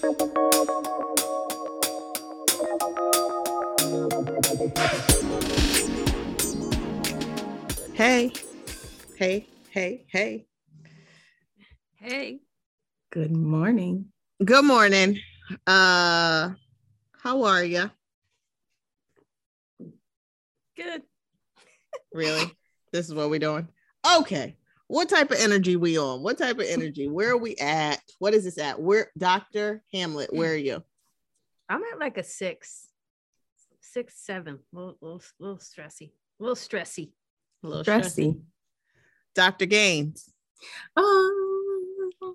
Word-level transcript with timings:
Hey, 0.00 0.08
hey, 9.18 9.46
hey, 9.68 10.04
hey. 10.08 10.46
Hey. 11.96 12.40
Good 13.10 13.36
morning. 13.36 14.06
Good 14.42 14.64
morning. 14.64 15.18
Uh 15.66 16.52
how 17.18 17.42
are 17.42 17.62
you? 17.62 17.90
Good. 20.76 21.02
Really? 22.14 22.50
this 22.90 23.06
is 23.06 23.14
what 23.14 23.28
we're 23.28 23.38
doing. 23.38 23.68
Okay. 24.16 24.56
What 24.90 25.08
type 25.08 25.30
of 25.30 25.38
energy 25.38 25.76
we 25.76 25.96
on? 26.00 26.20
What 26.24 26.36
type 26.36 26.58
of 26.58 26.66
energy? 26.66 27.06
Where 27.06 27.30
are 27.30 27.36
we 27.36 27.54
at? 27.58 28.00
What 28.18 28.34
is 28.34 28.42
this 28.42 28.58
at? 28.58 28.82
Where 28.82 29.12
Dr. 29.16 29.84
Hamlet, 29.92 30.34
where 30.34 30.52
are 30.52 30.56
you? 30.56 30.82
I'm 31.68 31.80
at 31.92 32.00
like 32.00 32.18
a 32.18 32.24
six, 32.24 32.88
six, 33.80 34.14
seven. 34.16 34.58
A 34.74 34.76
little, 34.76 34.96
little, 35.00 35.22
little 35.38 35.58
stressy. 35.58 36.10
A 36.40 36.42
little 36.42 36.56
stressy. 36.56 37.12
A 37.62 37.68
little 37.68 37.84
Stressy. 37.84 38.40
Dr. 39.36 39.66
Gaines. 39.66 40.28
Um, 40.96 42.34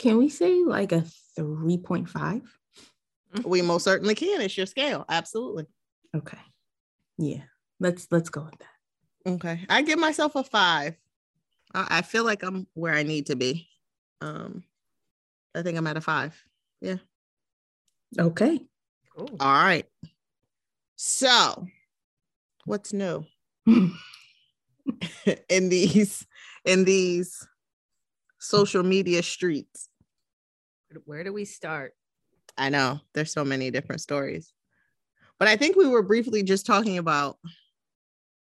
can 0.00 0.18
we 0.18 0.30
say 0.30 0.64
like 0.64 0.90
a 0.90 1.04
3.5? 1.38 2.42
We 3.44 3.62
most 3.62 3.84
certainly 3.84 4.16
can. 4.16 4.40
It's 4.40 4.56
your 4.56 4.66
scale. 4.66 5.04
Absolutely. 5.08 5.66
Okay. 6.12 6.38
Yeah. 7.18 7.44
Let's 7.78 8.08
let's 8.10 8.30
go 8.30 8.42
with 8.42 8.58
that. 8.58 9.30
Okay. 9.34 9.64
I 9.68 9.82
give 9.82 10.00
myself 10.00 10.34
a 10.34 10.42
five. 10.42 10.96
I, 11.74 11.98
I 11.98 12.02
feel 12.02 12.24
like 12.24 12.42
I'm 12.42 12.66
where 12.74 12.94
I 12.94 13.02
need 13.02 13.26
to 13.26 13.36
be. 13.36 13.68
Um, 14.20 14.64
I 15.54 15.62
think 15.62 15.78
I'm 15.78 15.86
at 15.86 15.96
a 15.96 16.00
five. 16.00 16.40
Yeah. 16.80 16.96
Okay. 18.18 18.60
Cool. 19.16 19.30
All 19.40 19.52
right. 19.52 19.86
So, 20.96 21.66
what's 22.64 22.92
new 22.92 23.24
in 25.48 25.68
these 25.68 26.26
in 26.64 26.84
these 26.84 27.46
social 28.38 28.82
media 28.82 29.22
streets? 29.22 29.88
Where 31.04 31.22
do 31.22 31.32
we 31.32 31.44
start? 31.44 31.94
I 32.56 32.70
know 32.70 33.00
there's 33.14 33.32
so 33.32 33.44
many 33.44 33.70
different 33.70 34.00
stories, 34.00 34.52
but 35.38 35.48
I 35.48 35.56
think 35.56 35.76
we 35.76 35.86
were 35.86 36.02
briefly 36.02 36.42
just 36.42 36.66
talking 36.66 36.98
about 36.98 37.38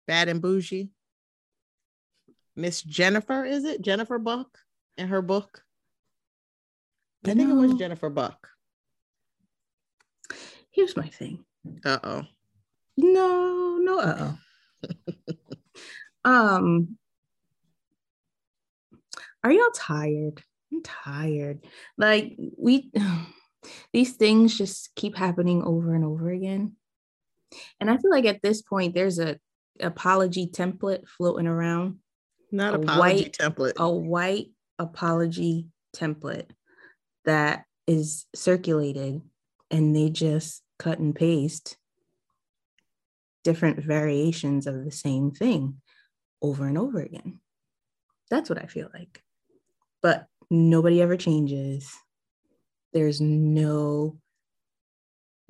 Bad 0.08 0.28
and 0.28 0.42
Boujee. 0.42 0.90
Miss 2.56 2.82
Jennifer, 2.82 3.44
is 3.46 3.64
it 3.64 3.82
Jennifer 3.82 4.20
Buck 4.20 4.60
in 4.98 5.08
her 5.08 5.22
book? 5.22 5.64
I 7.26 7.34
think 7.34 7.50
it 7.50 7.54
was 7.54 7.74
Jennifer 7.76 8.10
Buck. 8.10 8.48
Here's 10.72 10.98
my 10.98 11.08
thing. 11.08 11.46
Uh 11.86 12.00
oh. 12.04 12.22
No, 12.98 13.78
no, 13.82 14.00
uh-oh. 14.00 14.38
um, 16.26 16.98
are 19.44 19.52
y'all 19.52 19.72
tired? 19.74 20.44
I'm 20.72 20.82
tired. 20.84 21.66
Like 21.98 22.36
we 22.58 22.92
these 23.94 24.14
things 24.14 24.58
just 24.58 24.94
keep 24.96 25.16
happening 25.16 25.64
over 25.64 25.96
and 25.96 26.04
over 26.04 26.30
again. 26.30 26.76
And 27.80 27.90
I 27.90 27.98
feel 27.98 28.12
like 28.12 28.26
at 28.26 28.42
this 28.42 28.62
point 28.62 28.94
there's 28.94 29.20
a 29.20 29.40
apology 29.80 30.48
template 30.48 31.08
floating 31.08 31.48
around, 31.48 32.00
Not 32.54 32.76
A 32.76 32.82
apology 32.82 33.00
white- 33.24 33.34
template. 33.34 33.74
a 33.78 33.90
white 33.90 34.52
apology 34.78 35.68
template 35.96 36.52
that 37.26 37.66
is 37.88 38.28
circulated 38.36 39.22
and 39.72 39.96
they 39.96 40.10
just 40.12 40.62
cut 40.78 41.00
and 41.00 41.16
paste 41.16 41.78
different 43.44 43.84
variations 43.84 44.68
of 44.68 44.86
the 44.86 44.92
same 44.92 45.32
thing 45.32 45.82
over 46.44 46.68
and 46.68 46.78
over 46.78 47.02
again. 47.02 47.40
That's 48.30 48.50
what 48.50 48.62
I 48.62 48.68
feel 48.68 48.90
like. 48.94 49.24
But 50.04 50.28
nobody 50.52 51.02
ever 51.02 51.18
changes. 51.18 51.92
There's 52.94 53.20
no 53.20 54.20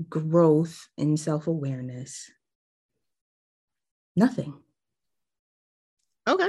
growth 0.10 0.88
in 0.98 1.18
self 1.18 1.48
awareness. 1.48 2.32
Nothing. 4.16 4.54
Okay. 6.28 6.48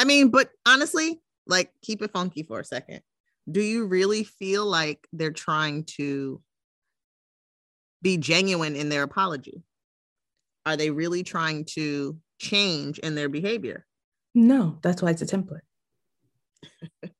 I 0.00 0.04
mean, 0.04 0.30
but 0.30 0.48
honestly, 0.66 1.20
like 1.46 1.70
keep 1.82 2.00
it 2.00 2.10
funky 2.10 2.42
for 2.42 2.58
a 2.58 2.64
second. 2.64 3.02
Do 3.50 3.60
you 3.60 3.86
really 3.86 4.24
feel 4.24 4.64
like 4.64 5.06
they're 5.12 5.30
trying 5.30 5.84
to 5.98 6.40
be 8.00 8.16
genuine 8.16 8.76
in 8.76 8.88
their 8.88 9.02
apology? 9.02 9.62
Are 10.64 10.76
they 10.76 10.90
really 10.90 11.22
trying 11.22 11.66
to 11.76 12.18
change 12.38 12.98
in 13.00 13.14
their 13.14 13.28
behavior? 13.28 13.84
No, 14.34 14.78
that's 14.82 15.02
why 15.02 15.10
it's 15.10 15.22
a 15.22 15.26
template. 15.26 15.60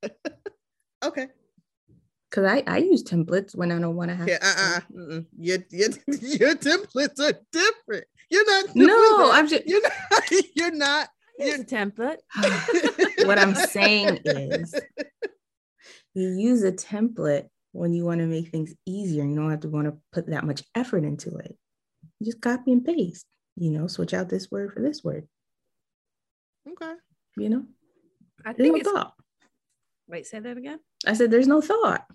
Okay. 1.03 1.27
Because 2.29 2.45
I, 2.45 2.63
I 2.67 2.77
use 2.77 3.03
templates 3.03 3.55
when 3.55 3.71
I 3.71 3.79
don't 3.79 3.95
want 3.95 4.09
to 4.11 4.15
have 4.15 4.27
Yeah, 4.27 4.37
uh-uh. 4.41 4.79
mm-mm. 4.95 5.25
Your, 5.37 5.57
your, 5.71 5.89
your 6.07 6.55
templates 6.55 7.19
are 7.19 7.33
different. 7.51 8.05
You're 8.29 8.45
not 8.45 8.75
No. 8.75 9.31
I'm 9.31 9.47
just- 9.47 9.65
you're 9.65 9.81
not 9.81 9.91
you're 10.55 10.75
not 10.75 11.09
Here's 11.41 11.59
a 11.61 11.65
template. 11.65 12.17
what 13.25 13.39
I'm 13.39 13.55
saying 13.55 14.19
is 14.25 14.73
you 16.13 16.29
use 16.29 16.63
a 16.63 16.71
template 16.71 17.47
when 17.71 17.93
you 17.93 18.05
want 18.05 18.19
to 18.19 18.27
make 18.27 18.49
things 18.49 18.73
easier. 18.85 19.25
You 19.25 19.35
don't 19.35 19.51
have 19.51 19.61
to 19.61 19.69
want 19.69 19.87
to 19.87 19.97
put 20.11 20.27
that 20.27 20.43
much 20.43 20.63
effort 20.75 21.03
into 21.03 21.35
it. 21.37 21.55
You 22.19 22.25
just 22.25 22.41
copy 22.41 22.71
and 22.71 22.83
paste, 22.85 23.25
you 23.55 23.71
know, 23.71 23.87
switch 23.87 24.13
out 24.13 24.29
this 24.29 24.51
word 24.51 24.73
for 24.73 24.81
this 24.81 25.03
word, 25.03 25.27
okay. 26.69 26.93
you 27.37 27.49
know. 27.49 27.65
I 28.45 28.53
There's 28.53 28.57
think 28.57 28.73
no 28.75 28.79
it's 28.79 28.91
thought. 28.91 29.13
wait, 30.07 30.25
say 30.25 30.39
that 30.39 30.57
again. 30.57 30.79
I 31.05 31.13
said 31.13 31.31
there's 31.31 31.47
no 31.47 31.61
thought. 31.61 32.05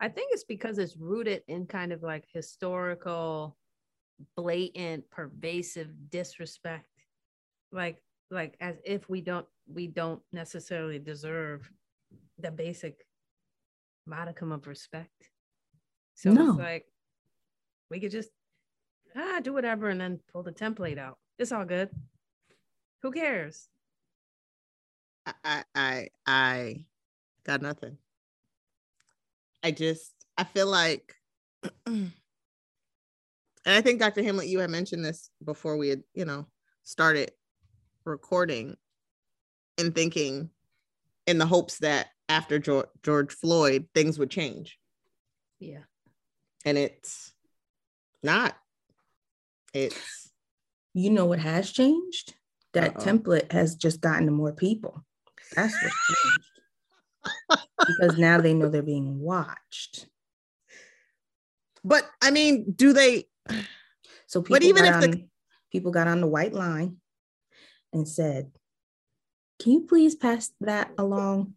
I 0.00 0.08
think 0.08 0.30
it's 0.32 0.44
because 0.44 0.78
it's 0.78 0.96
rooted 0.96 1.42
in 1.46 1.66
kind 1.66 1.92
of 1.92 2.02
like 2.02 2.24
historical, 2.32 3.56
blatant, 4.36 5.08
pervasive 5.10 5.88
disrespect. 6.10 6.86
Like, 7.72 8.02
like 8.30 8.56
as 8.60 8.76
if 8.84 9.08
we 9.08 9.20
don't 9.20 9.46
we 9.66 9.86
don't 9.86 10.22
necessarily 10.32 10.98
deserve 10.98 11.70
the 12.38 12.50
basic 12.50 13.06
modicum 14.06 14.52
of 14.52 14.66
respect. 14.66 15.30
So 16.14 16.32
No. 16.32 16.50
it's 16.50 16.58
like 16.58 16.86
we 17.90 18.00
could 18.00 18.10
just 18.10 18.30
ah 19.16 19.40
do 19.42 19.52
whatever 19.52 19.88
and 19.88 20.00
then 20.00 20.20
pull 20.32 20.42
the 20.42 20.52
template 20.52 20.98
out. 20.98 21.18
It's 21.38 21.52
all 21.52 21.64
good. 21.64 21.90
Who 23.02 23.10
cares? 23.10 23.68
I, 25.26 25.34
I 25.44 25.64
I 25.74 26.08
I 26.26 26.84
got 27.44 27.62
nothing. 27.62 27.98
I 29.62 29.70
just 29.70 30.12
I 30.36 30.44
feel 30.44 30.66
like 30.66 31.14
and 31.86 32.12
I 33.66 33.80
think 33.80 34.00
Dr. 34.00 34.22
Hamlet, 34.22 34.48
you 34.48 34.58
had 34.58 34.70
mentioned 34.70 35.04
this 35.04 35.30
before 35.44 35.76
we 35.76 35.88
had, 35.88 36.02
you 36.14 36.24
know, 36.24 36.48
started 36.82 37.30
recording 38.04 38.76
and 39.78 39.94
thinking 39.94 40.50
in 41.26 41.38
the 41.38 41.46
hopes 41.46 41.78
that 41.78 42.08
after 42.28 42.58
George, 42.58 42.86
George 43.02 43.32
Floyd, 43.32 43.86
things 43.94 44.18
would 44.18 44.30
change. 44.30 44.78
Yeah. 45.60 45.82
And 46.64 46.78
it's 46.78 47.32
not. 48.22 48.56
It's 49.74 50.30
You 50.94 51.10
know 51.10 51.26
what 51.26 51.38
has 51.38 51.70
changed? 51.70 52.34
That 52.72 52.96
Uh-oh. 52.96 53.04
template 53.04 53.52
has 53.52 53.74
just 53.74 54.00
gotten 54.00 54.26
to 54.26 54.32
more 54.32 54.52
people. 54.52 55.04
That's 55.54 55.74
what's 55.82 55.96
changed. 56.06 57.68
because 57.86 58.18
now 58.18 58.40
they 58.40 58.54
know 58.54 58.68
they're 58.68 58.82
being 58.82 59.20
watched. 59.20 60.06
but 61.84 62.08
I 62.20 62.30
mean, 62.30 62.72
do 62.74 62.92
they 62.92 63.28
So 64.26 64.40
people 64.42 64.54
But 64.56 64.62
even 64.62 64.84
if 64.84 65.00
the- 65.00 65.08
on, 65.08 65.30
people 65.70 65.90
got 65.92 66.08
on 66.08 66.20
the 66.20 66.26
white 66.26 66.52
line 66.54 66.96
and 67.92 68.08
said, 68.08 68.50
"Can 69.58 69.72
you 69.72 69.80
please 69.82 70.14
pass 70.14 70.52
that 70.60 70.90
along 70.98 71.54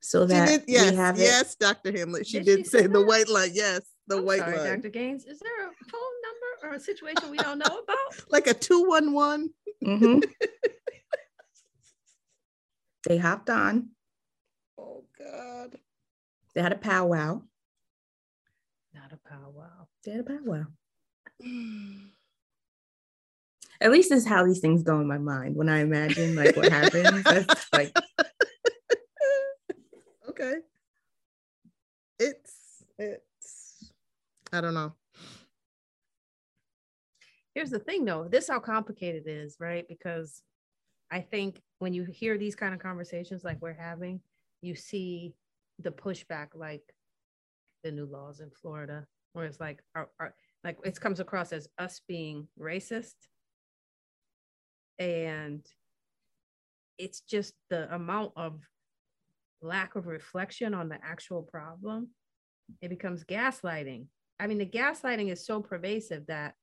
so 0.00 0.26
She 0.26 0.34
that 0.34 0.48
did, 0.48 0.64
yes, 0.68 0.90
we 0.90 0.96
have 0.96 1.18
it?" 1.18 1.22
yes, 1.22 1.54
Dr. 1.54 1.92
Hamlet. 1.92 2.26
She 2.26 2.38
Did 2.38 2.44
did, 2.44 2.58
she 2.58 2.64
say 2.64 2.80
say 2.82 2.86
the 2.86 3.04
white 3.04 3.28
line. 3.28 3.50
Yes, 3.52 3.82
the 4.06 4.18
I'm 4.18 4.24
white 4.24 4.40
sorry, 4.40 4.58
line. 4.58 4.80
Dr. 4.80 4.90
Gaines. 4.90 5.24
Is 5.24 5.40
there 5.40 5.68
a 5.68 5.72
phone 5.84 6.00
number 6.22 6.68
or 6.68 6.74
a 6.76 6.80
situation 6.80 7.30
we 7.30 7.38
don't 7.38 7.58
know 7.58 7.80
about? 7.82 7.98
Like 8.28 8.46
a 8.46 8.54
211. 8.54 9.52
Mhm. 9.84 10.24
they 13.08 13.18
hopped 13.18 13.50
on. 13.50 13.90
Oh 14.78 15.04
God. 15.18 15.78
They 16.54 16.62
had 16.62 16.72
a 16.72 16.76
powwow. 16.76 17.42
Not 18.94 19.12
a 19.12 19.16
powwow. 19.28 19.88
They 20.04 20.12
had 20.12 20.20
a 20.20 20.24
powwow. 20.24 20.66
At 23.80 23.90
least 23.90 24.10
this 24.10 24.20
is 24.20 24.28
how 24.28 24.44
these 24.44 24.60
things 24.60 24.82
go 24.82 25.00
in 25.00 25.06
my 25.06 25.18
mind 25.18 25.56
when 25.56 25.68
I 25.68 25.80
imagine 25.80 26.34
like 26.34 26.56
what 26.56 26.70
happens. 26.70 27.22
That's 27.24 27.66
like 27.72 27.96
okay. 30.28 30.54
It's 32.18 32.84
it's 32.98 33.92
I 34.52 34.60
don't 34.60 34.74
know. 34.74 34.92
Here's 37.54 37.70
the 37.70 37.78
thing 37.78 38.04
though, 38.04 38.26
this 38.28 38.48
how 38.48 38.58
complicated 38.58 39.26
it 39.26 39.30
is, 39.30 39.56
right? 39.60 39.86
Because 39.88 40.42
I 41.10 41.20
think 41.20 41.62
when 41.78 41.94
you 41.94 42.04
hear 42.04 42.36
these 42.36 42.56
kind 42.56 42.74
of 42.74 42.80
conversations 42.80 43.44
like 43.44 43.58
we're 43.60 43.72
having, 43.72 44.20
you 44.62 44.74
see 44.74 45.34
the 45.78 45.90
pushback 45.90 46.48
like 46.54 46.82
the 47.84 47.92
new 47.92 48.06
laws 48.06 48.40
in 48.40 48.50
Florida, 48.50 49.06
where 49.32 49.44
it's 49.44 49.60
like 49.60 49.82
our, 49.94 50.08
our 50.18 50.34
like 50.64 50.78
it 50.84 51.00
comes 51.00 51.20
across 51.20 51.52
as 51.52 51.68
us 51.78 52.00
being 52.08 52.48
racist. 52.58 53.14
And 54.98 55.66
it's 56.98 57.20
just 57.20 57.54
the 57.70 57.92
amount 57.94 58.32
of 58.36 58.60
lack 59.62 59.96
of 59.96 60.06
reflection 60.06 60.74
on 60.74 60.88
the 60.88 60.98
actual 61.02 61.42
problem. 61.42 62.10
It 62.80 62.88
becomes 62.88 63.24
gaslighting. 63.24 64.06
I 64.38 64.46
mean, 64.46 64.58
the 64.58 64.66
gaslighting 64.66 65.30
is 65.30 65.44
so 65.44 65.60
pervasive 65.60 66.26
that 66.26 66.54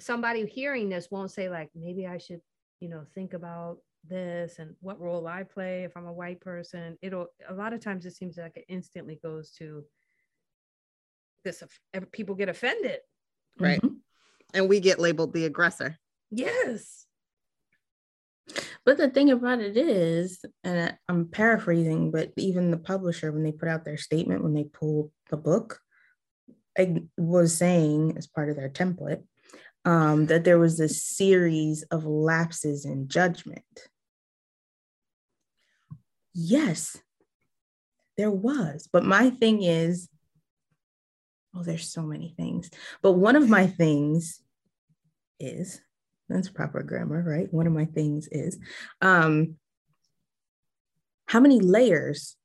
somebody 0.00 0.44
hearing 0.46 0.88
this 0.88 1.08
won't 1.10 1.30
say, 1.30 1.48
like, 1.48 1.70
maybe 1.74 2.06
I 2.06 2.18
should, 2.18 2.40
you 2.80 2.88
know, 2.88 3.04
think 3.14 3.34
about 3.34 3.78
this 4.08 4.58
and 4.58 4.74
what 4.80 5.00
role 5.00 5.26
I 5.26 5.44
play 5.44 5.84
if 5.84 5.96
I'm 5.96 6.06
a 6.06 6.12
white 6.12 6.40
person. 6.40 6.98
It'll 7.00 7.28
a 7.48 7.54
lot 7.54 7.72
of 7.72 7.80
times 7.80 8.04
it 8.04 8.14
seems 8.14 8.36
like 8.36 8.56
it 8.56 8.66
instantly 8.68 9.18
goes 9.22 9.52
to 9.58 9.84
this 11.44 11.62
people 12.12 12.34
get 12.34 12.48
offended. 12.48 12.98
Right. 13.58 13.80
Mm-hmm. 13.80 13.94
And 14.52 14.68
we 14.68 14.80
get 14.80 14.98
labeled 14.98 15.32
the 15.32 15.46
aggressor. 15.46 15.98
Yes. 16.34 17.06
But 18.84 18.98
the 18.98 19.08
thing 19.08 19.30
about 19.30 19.60
it 19.60 19.76
is, 19.76 20.44
and 20.64 20.96
I'm 21.08 21.28
paraphrasing, 21.28 22.10
but 22.10 22.32
even 22.36 22.70
the 22.70 22.76
publisher, 22.76 23.32
when 23.32 23.42
they 23.42 23.52
put 23.52 23.68
out 23.68 23.84
their 23.84 23.96
statement, 23.96 24.42
when 24.42 24.52
they 24.52 24.64
pulled 24.64 25.10
the 25.30 25.36
book, 25.36 25.78
I 26.76 27.02
was 27.16 27.56
saying 27.56 28.14
as 28.18 28.26
part 28.26 28.50
of 28.50 28.56
their 28.56 28.68
template 28.68 29.22
um, 29.84 30.26
that 30.26 30.44
there 30.44 30.58
was 30.58 30.76
this 30.76 31.02
series 31.02 31.84
of 31.84 32.04
lapses 32.04 32.84
in 32.84 33.08
judgment. 33.08 33.88
Yes, 36.34 36.96
there 38.18 38.30
was. 38.30 38.88
But 38.92 39.04
my 39.04 39.30
thing 39.30 39.62
is, 39.62 40.08
oh, 41.54 41.62
there's 41.62 41.88
so 41.90 42.02
many 42.02 42.34
things. 42.36 42.70
But 43.02 43.12
one 43.12 43.36
of 43.36 43.48
my 43.48 43.68
things 43.68 44.42
is 45.38 45.80
that's 46.28 46.48
proper 46.48 46.82
grammar, 46.82 47.22
right? 47.22 47.52
One 47.52 47.66
of 47.66 47.72
my 47.72 47.84
things 47.84 48.28
is 48.30 48.58
um, 49.00 49.56
how 51.26 51.40
many 51.40 51.60
layers 51.60 52.36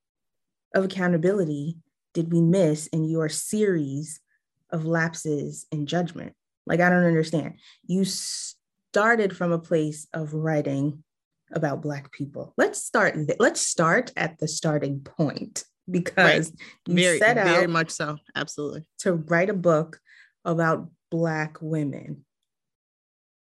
of 0.75 0.85
accountability 0.85 1.77
did 2.13 2.31
we 2.31 2.41
miss 2.41 2.87
in 2.87 3.05
your 3.05 3.29
series 3.29 4.19
of 4.71 4.85
lapses 4.85 5.65
in 5.71 5.85
judgment? 5.85 6.33
Like, 6.65 6.81
I 6.81 6.89
don't 6.89 7.05
understand. 7.05 7.55
You 7.87 8.05
started 8.05 9.35
from 9.35 9.51
a 9.51 9.59
place 9.59 10.07
of 10.13 10.33
writing 10.33 11.03
about 11.51 11.81
Black 11.81 12.11
people. 12.11 12.53
Let's 12.57 12.83
start. 12.83 13.15
Th- 13.15 13.39
let's 13.39 13.61
start 13.61 14.11
at 14.15 14.37
the 14.39 14.47
starting 14.47 14.99
point 14.99 15.63
because 15.89 16.51
right. 16.51 16.61
you 16.87 16.95
very, 16.95 17.17
set 17.17 17.37
out 17.37 17.47
very 17.47 17.67
much 17.67 17.89
so, 17.89 18.17
absolutely, 18.35 18.83
to 18.99 19.13
write 19.13 19.49
a 19.49 19.55
book 19.55 19.99
about 20.45 20.89
Black 21.09 21.57
women 21.61 22.25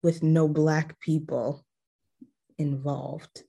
with 0.06 0.22
no 0.22 0.48
Black 0.48 1.00
people 1.00 1.66
involved. 2.60 3.42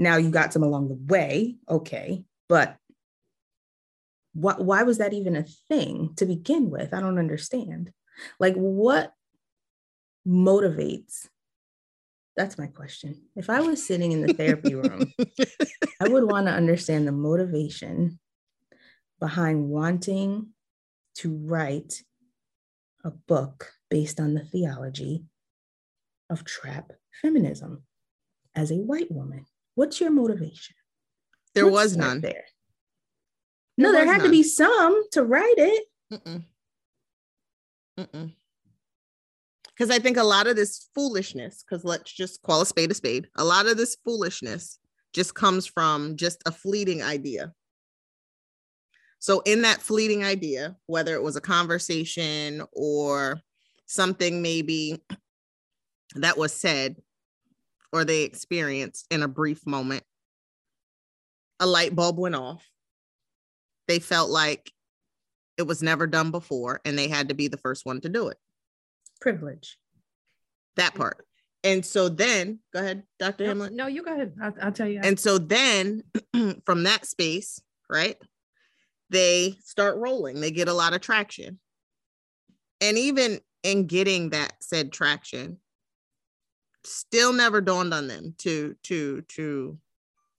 Now 0.00 0.16
you 0.16 0.30
got 0.30 0.52
some 0.52 0.64
along 0.64 0.88
the 0.88 0.98
way, 1.12 1.54
okay, 1.68 2.24
but 2.48 2.76
what, 4.32 4.64
why 4.64 4.82
was 4.82 4.98
that 4.98 5.12
even 5.12 5.36
a 5.36 5.44
thing 5.68 6.10
to 6.16 6.26
begin 6.26 6.70
with? 6.70 6.92
I 6.92 7.00
don't 7.00 7.20
understand. 7.20 7.92
Like, 8.40 8.54
what 8.56 9.12
motivates? 10.26 11.28
That's 12.36 12.58
my 12.58 12.66
question. 12.66 13.22
If 13.36 13.48
I 13.48 13.60
was 13.60 13.86
sitting 13.86 14.10
in 14.10 14.22
the 14.22 14.34
therapy 14.34 14.74
room, 14.74 15.12
I 16.00 16.08
would 16.08 16.24
want 16.24 16.48
to 16.48 16.52
understand 16.52 17.06
the 17.06 17.12
motivation 17.12 18.18
behind 19.20 19.68
wanting 19.68 20.48
to 21.18 21.36
write 21.36 22.02
a 23.04 23.12
book 23.12 23.70
based 23.88 24.18
on 24.18 24.34
the 24.34 24.44
theology 24.44 25.26
of 26.34 26.44
trap 26.44 26.92
feminism 27.22 27.82
as 28.54 28.70
a 28.70 28.76
white 28.76 29.10
woman? 29.10 29.46
What's 29.76 30.00
your 30.00 30.10
motivation? 30.10 30.76
There 31.54 31.64
What's 31.64 31.92
was 31.92 31.96
none 31.96 32.20
there. 32.20 32.44
No, 33.78 33.92
there, 33.92 34.04
there 34.04 34.12
had 34.12 34.22
none. 34.22 34.26
to 34.26 34.30
be 34.30 34.42
some 34.42 35.04
to 35.12 35.24
write 35.24 35.54
it. 35.56 35.84
Mm-mm. 36.12 36.44
Mm-mm. 37.98 38.32
Because 39.68 39.90
I 39.90 39.98
think 39.98 40.16
a 40.16 40.22
lot 40.22 40.46
of 40.46 40.56
this 40.56 40.88
foolishness, 40.94 41.64
because 41.64 41.84
let's 41.84 42.12
just 42.12 42.42
call 42.42 42.60
a 42.60 42.66
spade 42.66 42.90
a 42.90 42.94
spade, 42.94 43.28
a 43.36 43.44
lot 43.44 43.66
of 43.66 43.76
this 43.76 43.96
foolishness 44.04 44.78
just 45.12 45.34
comes 45.34 45.66
from 45.66 46.16
just 46.16 46.42
a 46.46 46.52
fleeting 46.52 47.02
idea. 47.02 47.52
So, 49.18 49.40
in 49.40 49.62
that 49.62 49.80
fleeting 49.80 50.22
idea, 50.22 50.76
whether 50.86 51.14
it 51.14 51.22
was 51.22 51.36
a 51.36 51.40
conversation 51.40 52.62
or 52.72 53.40
something 53.86 54.42
maybe 54.42 55.02
that 56.14 56.38
was 56.38 56.52
said 56.52 56.96
or 57.92 58.04
they 58.04 58.22
experienced 58.22 59.06
in 59.10 59.22
a 59.22 59.28
brief 59.28 59.66
moment, 59.66 60.02
a 61.60 61.66
light 61.66 61.94
bulb 61.94 62.18
went 62.18 62.34
off. 62.34 62.68
They 63.86 63.98
felt 63.98 64.30
like 64.30 64.72
it 65.56 65.62
was 65.62 65.82
never 65.82 66.06
done 66.06 66.30
before 66.30 66.80
and 66.84 66.98
they 66.98 67.08
had 67.08 67.28
to 67.28 67.34
be 67.34 67.48
the 67.48 67.56
first 67.56 67.86
one 67.86 68.00
to 68.00 68.08
do 68.08 68.28
it. 68.28 68.36
Privilege. 69.20 69.78
That 70.76 70.94
part. 70.94 71.24
And 71.62 71.84
so 71.84 72.08
then, 72.08 72.58
go 72.74 72.80
ahead, 72.80 73.04
Dr. 73.18 73.54
No, 73.54 73.68
no 73.68 73.86
you 73.86 74.02
go 74.02 74.12
ahead. 74.12 74.34
I'll, 74.42 74.52
I'll 74.60 74.72
tell 74.72 74.88
you. 74.88 75.00
And 75.02 75.18
so 75.18 75.38
then, 75.38 76.02
from 76.66 76.82
that 76.82 77.06
space, 77.06 77.58
right, 77.88 78.16
they 79.08 79.56
start 79.62 79.96
rolling. 79.96 80.40
They 80.40 80.50
get 80.50 80.68
a 80.68 80.74
lot 80.74 80.92
of 80.92 81.00
traction. 81.00 81.58
And 82.82 82.98
even 82.98 83.40
in 83.62 83.86
getting 83.86 84.30
that 84.30 84.52
said 84.60 84.92
traction, 84.92 85.58
still 86.86 87.32
never 87.32 87.60
dawned 87.60 87.94
on 87.94 88.06
them 88.06 88.34
to 88.38 88.76
to 88.82 89.22
to 89.22 89.78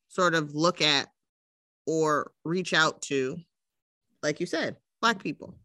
sort 0.08 0.36
of 0.36 0.54
look 0.54 0.82
at 0.82 1.08
or 1.86 2.32
reach 2.44 2.74
out 2.74 3.02
to 3.02 3.38
like 4.24 4.40
you 4.40 4.46
said 4.46 4.76
black 5.02 5.22
people 5.22 5.56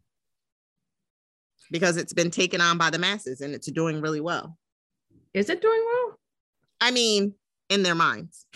because 1.70 1.96
it's 1.96 2.12
been 2.12 2.30
taken 2.30 2.60
on 2.60 2.78
by 2.78 2.90
the 2.90 2.98
masses 2.98 3.40
and 3.40 3.54
it's 3.54 3.70
doing 3.70 4.00
really 4.00 4.20
well 4.20 4.56
is 5.34 5.50
it 5.50 5.62
doing 5.62 5.82
well 5.86 6.18
i 6.80 6.90
mean 6.90 7.34
in 7.68 7.82
their 7.82 7.94
minds 7.94 8.46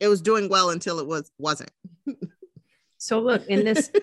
it 0.00 0.08
was 0.08 0.20
doing 0.20 0.48
well 0.48 0.70
until 0.70 0.98
it 0.98 1.06
was 1.06 1.30
wasn't 1.38 1.70
so 2.98 3.20
look 3.20 3.46
in 3.46 3.64
this 3.64 3.90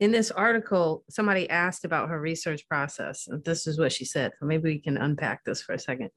in 0.00 0.10
this 0.10 0.30
article, 0.30 1.04
somebody 1.10 1.48
asked 1.50 1.84
about 1.84 2.08
her 2.08 2.18
research 2.18 2.66
process. 2.66 3.28
This 3.44 3.66
is 3.66 3.78
what 3.78 3.92
she 3.92 4.06
said. 4.06 4.32
So 4.40 4.46
maybe 4.46 4.70
we 4.70 4.78
can 4.78 4.96
unpack 4.96 5.44
this 5.44 5.62
for 5.62 5.74
a 5.74 5.78
second. 5.78 6.10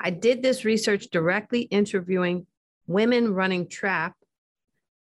I 0.00 0.10
did 0.10 0.42
this 0.42 0.64
research 0.64 1.08
directly 1.10 1.62
interviewing 1.62 2.46
women 2.86 3.34
running 3.34 3.68
TRAP 3.68 4.14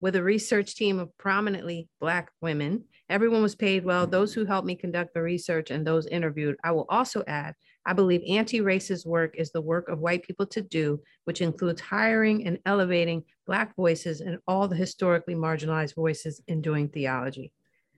with 0.01 0.17
a 0.17 0.23
research 0.23 0.75
team 0.75 0.99
of 0.99 1.17
prominently 1.17 1.89
Black 2.01 2.31
women. 2.41 2.85
Everyone 3.09 3.43
was 3.43 3.55
paid 3.55 3.85
well. 3.85 4.07
Those 4.07 4.35
who 4.35 4.45
helped 4.45 4.67
me 4.67 4.77
conduct 4.77 5.15
the 5.15 5.23
research 5.23 5.71
and 5.71 5.87
those 5.87 6.07
interviewed. 6.07 6.57
I 6.63 6.73
will 6.73 6.87
also 6.89 7.25
add, 7.27 7.55
I 7.87 7.93
believe 7.93 8.23
anti 8.29 8.61
racist 8.61 9.07
work 9.07 9.35
is 9.37 9.51
the 9.51 9.61
work 9.61 9.89
of 9.89 10.01
white 10.01 10.23
people 10.23 10.47
to 10.49 10.63
do, 10.63 11.01
which 11.25 11.41
includes 11.41 11.81
hiring 11.81 12.47
and 12.47 12.59
elevating 12.67 13.25
Black 13.47 13.75
voices 13.77 14.21
and 14.21 14.39
all 14.47 14.69
the 14.69 14.77
historically 14.77 15.35
marginalized 15.35 15.95
voices 15.95 16.43
in 16.49 16.61
doing 16.61 16.89
theology. 16.89 17.53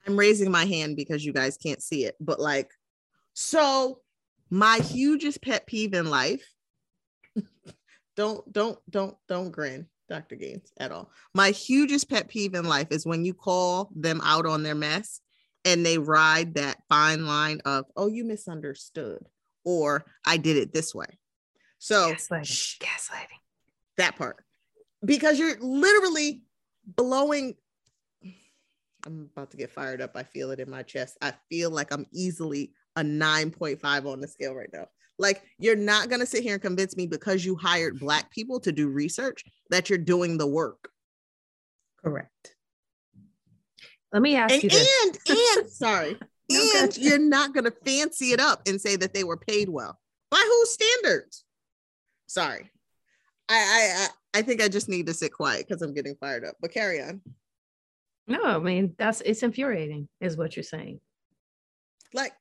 I'm 0.05 0.17
raising 0.17 0.49
my 0.49 0.65
hand 0.65 0.95
because 0.95 1.25
you 1.25 1.33
guys 1.33 1.57
can't 1.57 1.83
see 1.83 2.05
it, 2.05 2.15
but 2.19 2.39
like, 2.39 2.69
so 3.33 3.99
my 4.49 4.77
hugest 4.77 5.41
pet 5.41 5.67
peeve 5.67 5.93
in 5.93 6.09
life. 6.09 6.45
Don't 8.17 8.51
don't 8.51 8.79
don't 8.89 9.15
don't 9.29 9.51
grin, 9.51 9.87
Dr. 10.09 10.35
Gaines, 10.35 10.73
at 10.77 10.91
all. 10.91 11.09
My 11.33 11.51
hugest 11.51 12.09
pet 12.09 12.27
peeve 12.27 12.55
in 12.55 12.65
life 12.65 12.87
is 12.91 13.05
when 13.05 13.23
you 13.23 13.33
call 13.33 13.89
them 13.95 14.19
out 14.23 14.45
on 14.45 14.63
their 14.63 14.75
mess 14.75 15.21
and 15.63 15.85
they 15.85 15.97
ride 15.97 16.55
that 16.55 16.77
fine 16.89 17.25
line 17.25 17.61
of, 17.63 17.85
oh, 17.95 18.07
you 18.07 18.25
misunderstood, 18.25 19.25
or 19.63 20.05
I 20.25 20.37
did 20.37 20.57
it 20.57 20.73
this 20.73 20.93
way. 20.93 21.19
So 21.77 22.13
gaslighting, 22.13 22.45
shh, 22.45 22.79
gaslighting. 22.79 23.39
That 23.97 24.17
part. 24.17 24.43
Because 25.05 25.39
you're 25.39 25.57
literally 25.59 26.41
blowing 26.85 27.55
I'm 29.05 29.29
about 29.33 29.51
to 29.51 29.57
get 29.57 29.71
fired 29.71 30.01
up. 30.01 30.11
I 30.15 30.23
feel 30.23 30.51
it 30.51 30.59
in 30.59 30.69
my 30.69 30.83
chest. 30.83 31.17
I 31.21 31.33
feel 31.49 31.71
like 31.71 31.93
I'm 31.93 32.05
easily 32.11 32.73
a 32.97 33.01
9.5 33.01 34.05
on 34.05 34.19
the 34.19 34.27
scale 34.27 34.53
right 34.53 34.69
now. 34.73 34.87
Like, 35.19 35.41
you're 35.57 35.75
not 35.75 36.09
going 36.09 36.19
to 36.19 36.25
sit 36.25 36.43
here 36.43 36.53
and 36.53 36.61
convince 36.61 36.95
me 36.95 37.07
because 37.07 37.43
you 37.43 37.55
hired 37.55 37.99
Black 37.99 38.29
people 38.31 38.59
to 38.61 38.71
do 38.71 38.87
research 38.89 39.43
that 39.71 39.89
you're 39.89 39.97
doing 39.97 40.37
the 40.37 40.45
work. 40.47 40.89
Correct. 42.03 42.53
Let 44.13 44.21
me 44.21 44.35
ask 44.35 44.53
and, 44.53 44.63
you 44.63 44.69
this. 44.69 44.87
and 45.03 45.17
and 45.29 45.69
sorry 45.71 46.17
No, 46.49 46.59
and 46.61 46.89
ahead. 46.91 46.97
you're 46.97 47.17
not 47.19 47.53
going 47.53 47.65
to 47.65 47.73
fancy 47.85 48.31
it 48.31 48.39
up 48.39 48.61
and 48.67 48.79
say 48.79 48.95
that 48.95 49.13
they 49.13 49.23
were 49.23 49.37
paid 49.37 49.67
well 49.69 49.99
by 50.31 50.37
whose 50.45 50.71
standards 50.71 51.43
sorry 52.27 52.69
i 53.49 53.55
i 53.55 54.05
i, 54.35 54.39
I 54.39 54.41
think 54.43 54.61
i 54.61 54.67
just 54.69 54.87
need 54.89 55.07
to 55.07 55.13
sit 55.13 55.33
quiet 55.33 55.67
because 55.67 55.81
i'm 55.81 55.93
getting 55.93 56.15
fired 56.15 56.45
up 56.45 56.55
but 56.61 56.71
carry 56.71 57.01
on 57.01 57.21
No, 58.27 58.41
I 58.43 58.59
mean 58.59 58.95
that's 58.97 59.19
it's 59.21 59.43
infuriating, 59.43 60.07
is 60.21 60.37
what 60.37 60.55
you're 60.55 60.63
saying. 60.63 60.99
like 62.13 62.31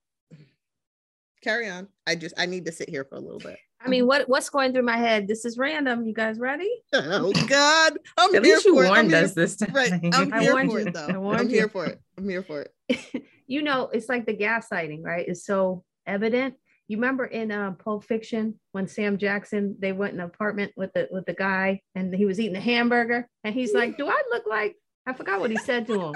carry 1.47 1.69
on 1.69 1.87
i 2.07 2.15
just 2.15 2.35
i 2.39 2.45
need 2.47 2.65
to 2.67 2.73
sit 2.73 2.89
here 2.89 3.05
for 3.05 3.15
a 3.17 3.21
little 3.21 3.39
bit 3.41 3.59
I 3.79 3.89
mean, 3.89 4.07
what 4.07 4.29
what's 4.29 4.49
going 4.49 4.73
through 4.73 4.83
my 4.85 4.97
head? 4.97 5.29
This 5.29 5.45
is 5.45 5.59
random. 5.59 6.07
You 6.07 6.15
guys 6.15 6.39
ready? 6.41 6.71
oh 6.93 7.31
god 7.47 7.99
i'm 8.17 8.35
At 8.35 8.43
here 8.45 8.55
least 8.55 8.65
you 8.65 8.75
for 8.75 8.85
it. 8.85 8.87
I'm 8.89 8.93
warned 8.95 9.11
here- 9.13 9.25
us 9.25 9.35
this 9.35 9.55
time. 9.61 9.73
right 9.75 9.93
i'm 10.15 10.33
I 10.33 10.41
here 10.41 10.53
warned 10.55 10.73
for 10.73 10.81
you. 10.81 10.87
it 10.87 10.95
though 10.95 11.07
I 11.07 11.17
warned 11.19 11.41
i'm 11.41 11.49
you. 11.51 11.55
here 11.57 11.69
for 11.69 11.85
it 11.87 12.01
i'm 12.19 12.29
here 12.29 12.43
for 12.43 12.63
it 12.63 12.73
you 13.47 13.63
know, 13.63 13.89
it's 13.93 14.09
like 14.09 14.27
the 14.27 14.35
gaslighting, 14.37 15.05
right? 15.05 15.25
It's 15.29 15.45
so 15.47 15.85
evident. 16.07 16.55
You 16.89 16.97
remember 16.97 17.25
in 17.27 17.53
uh, 17.53 17.73
Pulp 17.73 18.03
Fiction 18.05 18.59
when 18.73 18.89
Sam 18.89 19.19
Jackson 19.19 19.77
they 19.79 19.93
went 19.93 20.15
in 20.15 20.21
an 20.21 20.27
apartment 20.27 20.73
with 20.77 20.93
the 20.95 21.07
with 21.13 21.27
the 21.27 21.35
guy 21.35 21.81
and 21.95 22.13
he 22.15 22.25
was 22.27 22.41
eating 22.41 22.57
a 22.57 22.61
hamburger 22.61 23.29
and 23.45 23.55
he's 23.55 23.73
like, 23.75 23.97
"Do 23.99 24.09
I 24.09 24.21
look 24.33 24.45
like?" 24.49 24.75
I 25.07 25.13
forgot 25.13 25.39
what 25.41 25.51
he 25.53 25.59
said 25.59 25.87
to 25.89 26.01
him. 26.01 26.15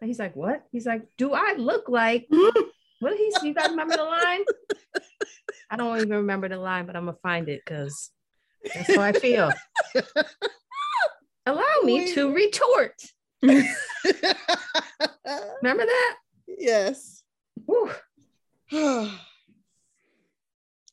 And 0.00 0.08
he's 0.08 0.18
like, 0.18 0.34
"What?" 0.36 0.64
He's 0.72 0.86
like, 0.86 1.02
"Do 1.16 1.32
I 1.34 1.54
look 1.56 1.88
like?" 1.88 2.28
What 3.00 3.10
did 3.10 3.18
he? 3.18 3.30
say? 3.32 3.48
You 3.48 3.54
guys 3.54 3.70
remember 3.70 3.96
the 3.96 4.04
line? 4.04 4.44
I 5.70 5.76
don't 5.76 5.96
even 5.96 6.10
remember 6.10 6.48
the 6.48 6.58
line, 6.58 6.86
but 6.86 6.96
I'm 6.96 7.06
gonna 7.06 7.16
find 7.22 7.48
it 7.48 7.62
because 7.64 8.10
that's 8.74 8.94
how 8.94 9.02
I 9.02 9.12
feel. 9.12 9.50
Allow 11.46 11.80
me 11.82 12.12
to 12.14 12.32
retort. 12.32 12.94
Remember 13.42 13.64
that? 15.86 16.16
yes 16.58 17.22
Whew. 17.66 17.90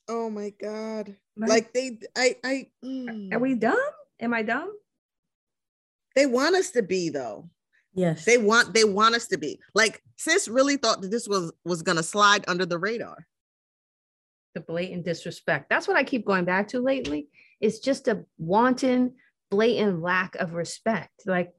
oh 0.07 0.29
my 0.29 0.53
god 0.61 1.15
Like, 1.35 1.49
like 1.49 1.73
they 1.73 1.99
i 2.15 2.35
i 2.43 2.67
mm. 2.83 3.33
are 3.33 3.39
we 3.39 3.55
dumb? 3.55 3.77
Am 4.19 4.33
I 4.33 4.43
dumb? 4.43 4.71
they 6.15 6.25
want 6.25 6.55
us 6.55 6.71
to 6.71 6.81
be 6.81 7.09
though 7.09 7.49
yes. 7.97 8.23
they 8.23 8.37
want 8.37 8.73
they 8.73 8.85
want 8.85 9.15
us 9.15 9.27
to 9.27 9.37
be 9.37 9.59
like 9.75 10.01
sis 10.15 10.47
really 10.47 10.77
thought 10.77 11.01
that 11.01 11.11
this 11.11 11.27
was 11.27 11.51
was 11.65 11.81
gonna 11.81 12.01
slide 12.03 12.45
under 12.47 12.65
the 12.65 12.79
radar 12.79 13.27
the 14.57 14.61
blatant 14.61 15.05
disrespect. 15.05 15.69
That's 15.69 15.87
what 15.87 15.97
I 15.97 16.03
keep 16.03 16.25
going 16.25 16.43
back 16.43 16.69
to 16.69 16.79
lately. 16.79 17.27
It's 17.61 17.77
just 17.77 18.07
a 18.07 18.25
wanton, 18.39 19.13
blatant 19.51 20.01
lack 20.01 20.33
of 20.37 20.53
respect. 20.53 21.27
Like, 21.27 21.53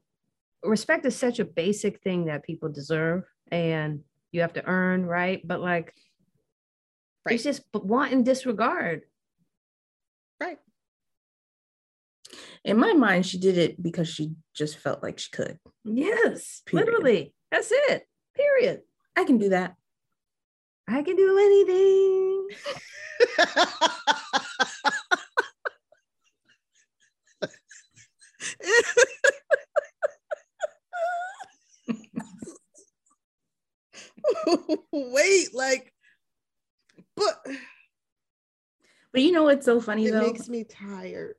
respect 0.63 1.05
is 1.05 1.15
such 1.15 1.39
a 1.39 1.45
basic 1.45 2.01
thing 2.01 2.25
that 2.25 2.43
people 2.43 2.67
deserve 2.67 3.23
and 3.53 4.01
you 4.33 4.41
have 4.41 4.51
to 4.53 4.65
earn, 4.65 5.05
right? 5.05 5.41
But 5.47 5.61
like, 5.61 5.93
Right. 7.25 7.35
it's 7.35 7.43
just 7.43 7.61
wanton 7.73 8.23
disregard. 8.23 9.03
right 10.41 10.59
In 12.69 12.77
my 12.77 12.93
mind, 12.93 13.25
she 13.25 13.39
did 13.39 13.57
it 13.57 13.81
because 13.81 14.07
she 14.07 14.35
just 14.53 14.77
felt 14.77 15.01
like 15.01 15.17
she 15.17 15.31
could. 15.31 15.57
Yes, 15.83 16.61
Period. 16.67 16.85
literally. 16.85 17.33
That's 17.51 17.69
it. 17.71 18.07
Period. 18.35 18.81
I 19.17 19.23
can 19.23 19.39
do 19.39 19.49
that. 19.49 19.75
I 20.87 21.01
can 21.01 21.15
do 21.15 21.39
anything. 21.39 22.47
wait 34.91 35.53
like 35.55 35.91
but 37.15 37.45
But 39.11 39.21
you 39.21 39.31
know 39.31 39.43
what's 39.43 39.65
so 39.65 39.81
funny 39.81 40.05
it 40.07 40.11
though? 40.11 40.19
It 40.19 40.33
makes 40.33 40.47
me 40.47 40.63
tired 40.63 41.35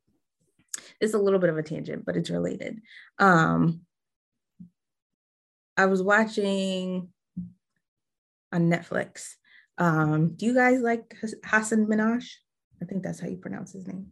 it's 1.00 1.14
a 1.14 1.18
little 1.18 1.38
bit 1.38 1.50
of 1.50 1.58
a 1.58 1.62
tangent, 1.62 2.04
but 2.04 2.16
it's 2.16 2.30
related. 2.30 2.80
Um, 3.18 3.80
I 5.76 5.86
was 5.86 6.02
watching 6.02 7.08
on 8.52 8.70
Netflix. 8.70 9.34
Um, 9.78 10.34
do 10.36 10.46
you 10.46 10.54
guys 10.54 10.80
like 10.80 11.16
Hass- 11.20 11.34
Hasan 11.44 11.86
Minhaj? 11.86 12.26
I 12.82 12.84
think 12.84 13.02
that's 13.02 13.20
how 13.20 13.28
you 13.28 13.36
pronounce 13.36 13.72
his 13.72 13.86
name. 13.86 14.06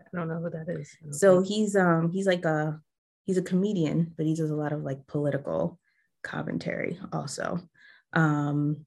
I 0.00 0.16
don't 0.16 0.28
know 0.28 0.40
who 0.40 0.50
that 0.50 0.68
is. 0.68 0.96
So 1.10 1.42
he's 1.42 1.76
um 1.76 2.10
he's 2.10 2.26
like 2.26 2.44
a 2.44 2.80
he's 3.24 3.38
a 3.38 3.42
comedian, 3.42 4.12
but 4.16 4.26
he 4.26 4.34
does 4.34 4.50
a 4.50 4.56
lot 4.56 4.72
of 4.72 4.82
like 4.82 5.06
political 5.06 5.78
commentary 6.22 6.98
also. 7.12 7.60
Um, 8.12 8.86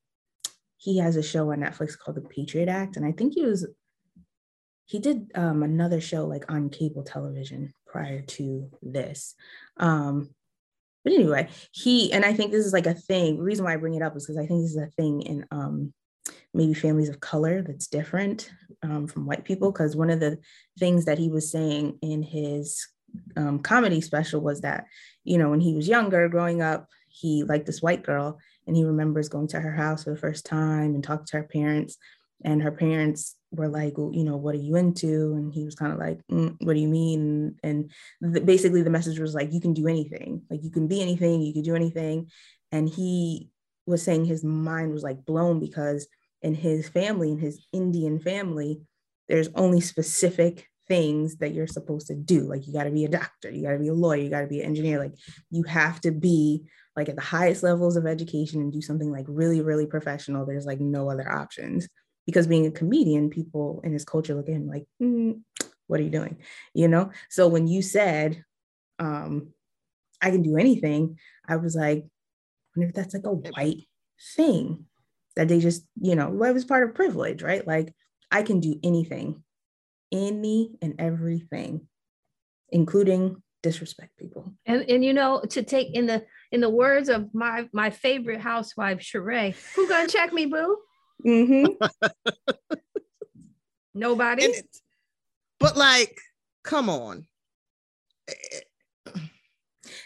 he 0.78 0.98
has 1.00 1.16
a 1.16 1.24
show 1.24 1.52
on 1.52 1.60
Netflix 1.60 1.98
called 1.98 2.18
The 2.18 2.22
Patriot 2.22 2.68
Act, 2.70 2.98
and 2.98 3.06
I 3.06 3.12
think 3.12 3.34
he 3.34 3.46
was 3.46 3.66
he 4.86 5.00
did 5.00 5.32
um, 5.36 5.63
another 5.63 6.02
show 6.02 6.25
like 6.25 6.52
on 6.52 6.70
cable 6.70 7.04
television 7.04 7.74
prior 7.88 8.22
to 8.22 8.70
this. 8.82 9.36
Um, 9.78 10.30
but 11.04 11.13
anyway, 11.13 11.50
he 11.72 12.12
and 12.13 12.24
I 12.24 12.34
think 12.34 12.52
this 12.52 12.66
is 12.66 12.74
like 12.74 12.88
a 12.88 12.94
thing. 12.94 13.38
Reason 13.38 13.66
why 13.66 13.74
I 13.74 13.78
bring 13.78 13.96
it 13.96 14.02
up 14.02 14.16
is 14.16 14.25
because 14.25 14.38
I 14.38 14.46
think 14.46 14.62
this 14.62 14.72
is 14.72 14.78
a 14.78 14.88
thing 14.88 15.22
in 15.22 15.46
um, 15.52 15.94
maybe 16.54 16.74
families 16.74 17.10
of 17.10 17.20
color 17.20 17.62
that's 17.62 17.88
different 17.88 18.50
um, 18.84 19.08
from 19.08 19.25
white 19.25 19.44
people. 19.44 19.72
Because 19.72 19.96
one 19.96 20.10
of 20.10 20.20
the 20.20 20.40
things 20.80 21.06
that 21.06 21.18
he 21.18 21.30
was 21.30 21.52
saying 21.52 22.00
in 22.02 22.24
his 22.24 22.88
um, 23.36 23.60
comedy 23.60 24.02
special 24.02 24.42
was 24.42 24.62
that 24.62 24.86
you 25.24 25.38
know 25.38 25.50
when 25.50 25.60
he 25.60 25.75
was 25.75 25.88
younger, 25.88 26.30
growing 26.30 26.62
up, 26.62 26.88
he 27.10 27.44
liked 27.44 27.66
this 27.66 27.82
white 27.82 28.04
girl, 28.04 28.40
and 28.66 28.75
he 28.75 28.86
remembers 28.86 29.30
going 29.30 29.48
to 29.50 29.60
her 29.60 29.74
house 29.74 30.06
for 30.06 30.12
the 30.12 30.18
first 30.18 30.46
time 30.46 30.96
and 30.96 31.04
talking 31.04 31.25
to 31.28 31.38
her 31.38 31.44
parents, 31.44 31.98
and 32.46 32.62
her 32.63 32.72
parents 32.72 33.36
were 33.53 33.67
like, 33.67 33.98
well, 33.98 34.12
you 34.13 34.24
know, 34.24 34.36
what 34.36 34.55
are 34.55 34.60
you 34.60 34.75
into? 34.75 35.33
And 35.33 35.53
he 35.53 35.63
was 35.63 35.75
kind 35.75 35.93
of 35.93 36.00
like, 36.00 36.19
"Mm, 36.31 36.55
what 36.62 36.74
do 36.74 36.79
you 36.79 36.88
mean? 36.88 37.55
And 37.63 37.91
the, 38.19 38.41
basically, 38.41 38.81
the 38.81 38.89
message 38.89 39.19
was 39.19 39.36
like, 39.36 39.53
you 39.53 39.62
can 39.62 39.74
do 39.74 39.88
anything, 39.88 40.41
like 40.50 40.63
you 40.63 40.72
can 40.72 40.88
be 40.88 41.01
anything, 41.01 41.41
you 41.41 41.53
can 41.53 41.62
do 41.62 41.75
anything. 41.75 42.29
And 42.72 42.89
he 42.89 43.50
was 43.86 44.01
saying 44.01 44.25
his 44.25 44.43
mind 44.43 44.91
was 44.91 45.03
like 45.03 45.25
blown 45.25 45.60
because 45.60 46.07
in 46.41 46.55
his 46.55 46.89
family, 46.89 47.31
in 47.31 47.38
his 47.38 47.65
Indian 47.72 48.19
family, 48.19 48.81
there's 49.29 49.50
only 49.55 49.81
specific 49.81 50.67
things 50.88 51.38
that 51.38 51.53
you're 51.53 51.67
supposed 51.67 52.07
to 52.07 52.15
do. 52.15 52.41
Like 52.41 52.67
you 52.67 52.74
got 52.74 52.83
to 52.86 52.91
be 52.91 53.05
a 53.05 53.10
doctor, 53.10 53.50
you 53.50 53.63
got 53.63 53.72
to 53.74 53.79
be 53.79 53.88
a 53.88 53.93
lawyer, 53.93 54.17
you 54.17 54.29
got 54.29 54.41
to 54.41 54.48
be 54.48 54.62
an 54.62 54.65
engineer. 54.65 55.00
Like 55.00 55.13
you 55.51 55.63
have 55.63 56.01
to 56.01 56.12
be 56.12 56.63
like 56.95 57.10
at 57.10 57.15
the 57.15 57.22
highest 57.22 57.63
levels 57.63 57.95
of 57.95 58.05
education 58.05 58.62
and 58.62 58.72
do 58.72 58.81
something 58.81 59.12
like 59.12 59.25
really, 59.27 59.62
really 59.62 59.86
professional. 59.86 60.45
There's 60.45 60.65
like 60.65 60.79
no 60.79 61.10
other 61.10 61.31
options 61.31 61.88
because 62.25 62.48
being 62.48 62.65
a 62.65 62.72
comedian, 62.72 63.30
people 63.30 63.82
in 63.84 63.94
his 63.94 64.06
culture 64.06 64.36
look 64.36 64.48
at 64.50 64.56
him 64.56 64.68
like, 64.68 64.86
"Mm, 65.01 65.42
what 65.88 66.00
are 66.00 66.03
you 66.03 66.10
doing? 66.10 66.38
You 66.74 66.88
know? 66.88 67.12
So 67.30 67.48
when 67.48 67.68
you 67.68 67.82
said, 67.82 68.44
um, 69.00 69.53
I 70.22 70.32
can 70.32 70.42
do 70.42 70.58
anything, 70.58 71.20
I 71.48 71.58
was 71.58 71.75
like, 71.75 72.00
I 72.00 72.80
wonder 72.80 72.89
if 72.89 72.96
that's 72.96 73.13
like 73.13 73.25
a 73.25 73.32
white 73.32 73.88
thing 74.36 74.86
that 75.36 75.48
they 75.48 75.60
just, 75.60 75.86
you 76.01 76.15
know, 76.15 76.30
well, 76.30 76.50
it 76.50 76.53
was 76.53 76.65
part 76.65 76.88
of 76.88 76.96
privilege, 76.96 77.42
right? 77.44 77.65
Like 77.65 77.94
I 78.32 78.44
can 78.44 78.60
do 78.60 78.80
anything, 78.84 79.44
any 80.12 80.75
and 80.82 80.96
everything, 81.00 81.88
including 82.70 83.42
disrespect 83.62 84.18
people. 84.18 84.53
and 84.65 84.84
and 84.89 85.06
you 85.06 85.13
know 85.13 85.42
to 85.50 85.63
take 85.63 85.96
in 85.96 86.06
the 86.06 86.22
in 86.51 86.60
the 86.60 86.70
words 86.70 87.08
of 87.08 87.34
my 87.34 87.70
my 87.72 87.89
favorite 87.89 88.42
housewife 88.42 89.00
Sheree, 89.00 89.56
who 89.75 89.88
gonna 89.88 90.08
check 90.08 90.34
me, 90.34 90.46
boo? 90.46 90.77
Mm-hmm. 91.25 91.86
Nobody. 93.94 94.46
And 94.46 94.56
but 95.60 95.77
like, 95.77 96.18
come 96.63 96.89
on. 96.89 97.25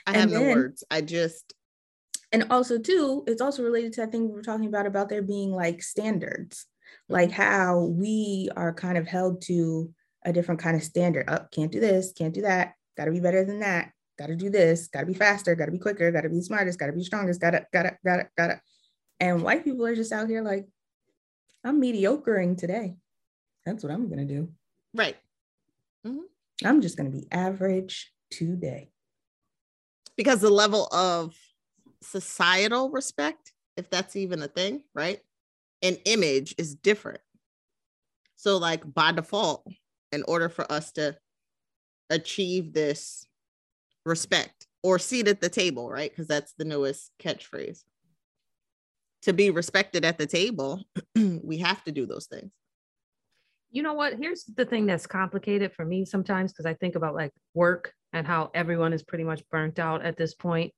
I 0.05 0.13
have 0.13 0.24
And 0.24 0.31
no 0.31 0.41
words. 0.41 0.83
I 0.89 1.01
just 1.01 1.53
and 2.31 2.45
also 2.50 2.77
too 2.77 3.24
it's 3.27 3.41
also 3.41 3.63
related 3.63 3.93
to 3.93 4.01
that 4.01 4.12
thing 4.12 4.27
we 4.27 4.33
were 4.33 4.41
talking 4.41 4.67
about 4.67 4.86
about 4.86 5.09
there 5.09 5.21
being 5.21 5.51
like 5.51 5.81
standards. 5.81 6.65
Like 7.09 7.31
how 7.31 7.79
we 7.79 8.50
are 8.55 8.74
kind 8.74 8.97
of 8.97 9.07
held 9.07 9.41
to 9.43 9.93
a 10.24 10.33
different 10.33 10.62
kind 10.62 10.75
of 10.75 10.83
standard. 10.83 11.29
Up 11.29 11.51
can't 11.51 11.71
do 11.71 11.79
this 11.79 12.13
can't 12.13 12.33
do 12.33 12.41
that. 12.41 12.74
Got 12.97 13.05
to 13.05 13.12
be 13.12 13.19
better 13.19 13.45
than 13.45 13.59
that. 13.59 13.91
Got 14.17 14.27
to 14.27 14.36
do 14.36 14.50
this. 14.50 14.88
Got 14.88 15.01
to 15.01 15.05
be 15.05 15.13
faster. 15.13 15.55
Got 15.55 15.65
to 15.65 15.71
be 15.71 15.77
quicker. 15.79 16.12
Got 16.12 16.21
to 16.21 16.29
be 16.29 16.41
smartest. 16.41 16.79
Got 16.79 16.88
to 16.88 16.93
be 16.93 17.03
strongest. 17.03 17.39
Got 17.39 17.51
to 17.51 17.65
got 17.71 17.83
to 17.83 17.97
got 18.03 18.17
to 18.17 18.27
got 18.38 18.47
to 18.47 18.62
and 19.19 19.41
white 19.41 19.63
people 19.63 19.86
are 19.86 19.95
just 19.95 20.12
out 20.12 20.27
here 20.27 20.41
like 20.41 20.67
i'm 21.67 21.81
mediocreing 21.81 22.57
today 22.57 22.95
that's 23.65 23.83
what 23.83 23.91
i'm 23.91 24.07
going 24.07 24.25
to 24.25 24.33
do 24.33 24.50
right. 24.93 25.17
Mm-hmm. 26.05 26.67
i'm 26.67 26.81
just 26.81 26.97
going 26.97 27.12
to 27.12 27.17
be 27.17 27.27
average 27.31 28.12
today 28.31 28.89
Because 30.15 30.41
the 30.41 30.50
level 30.50 30.88
of 30.88 31.36
societal 32.01 32.89
respect, 32.89 33.53
if 33.75 33.89
that's 33.89 34.15
even 34.15 34.41
a 34.41 34.47
thing, 34.47 34.83
right? 34.93 35.19
An 35.81 35.97
image 36.05 36.55
is 36.57 36.75
different. 36.75 37.21
So, 38.36 38.57
like 38.57 38.93
by 38.93 39.12
default, 39.12 39.67
in 40.12 40.24
order 40.27 40.50
for 40.50 40.69
us 40.71 40.91
to 40.93 41.17
achieve 42.09 42.74
this 42.74 43.25
respect, 44.05 44.67
or 44.83 45.00
seat 45.00 45.27
at 45.27 45.41
the 45.41 45.50
table, 45.50 45.89
right? 45.89 46.09
Because 46.09 46.27
that's 46.27 46.53
the 46.53 46.65
newest 46.65 47.12
catchphrase. 47.19 47.83
To 49.24 49.33
be 49.33 49.50
respected 49.50 50.05
at 50.05 50.17
the 50.17 50.27
table, 50.27 50.83
we 51.15 51.57
have 51.57 51.83
to 51.83 51.91
do 51.91 52.05
those 52.05 52.27
things. 52.27 52.51
You 53.69 53.83
know 53.83 53.93
what? 53.93 54.13
Here's 54.17 54.43
the 54.43 54.65
thing 54.65 54.86
that's 54.86 55.07
complicated 55.07 55.74
for 55.74 55.83
me 55.83 56.05
sometimes 56.05 56.51
because 56.51 56.65
I 56.65 56.74
think 56.74 56.95
about 56.95 57.15
like 57.15 57.33
work 57.53 57.93
and 58.13 58.25
how 58.25 58.50
everyone 58.53 58.93
is 58.93 59.03
pretty 59.03 59.24
much 59.24 59.43
burnt 59.50 59.79
out 59.79 60.05
at 60.05 60.17
this 60.17 60.33
point, 60.33 60.74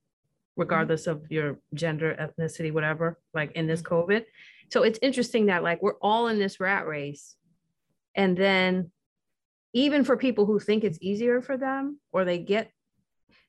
regardless 0.55 1.05
of 1.05 1.24
your 1.29 1.60
gender, 1.74 2.15
ethnicity, 2.19 2.74
whatever, 2.74 3.19
like 3.34 3.51
in 3.51 3.67
this 3.67 3.81
mm-hmm. 3.81 4.12
COVID. 4.12 4.25
So 4.72 4.84
it's 4.84 5.00
interesting 5.01 5.48
that 5.48 5.63
like 5.63 5.81
we're 5.81 6.00
all 6.01 6.27
in 6.27 6.39
this 6.39 6.60
rat 6.60 6.88
race. 6.88 7.36
And 8.15 8.36
then 8.36 8.91
even 9.74 10.03
for 10.03 10.17
people 10.17 10.46
who 10.46 10.60
think 10.60 10.84
it's 10.84 10.98
easier 11.01 11.41
for 11.41 11.58
them 11.58 12.00
or 12.12 12.25
they 12.25 12.39
get 12.39 12.72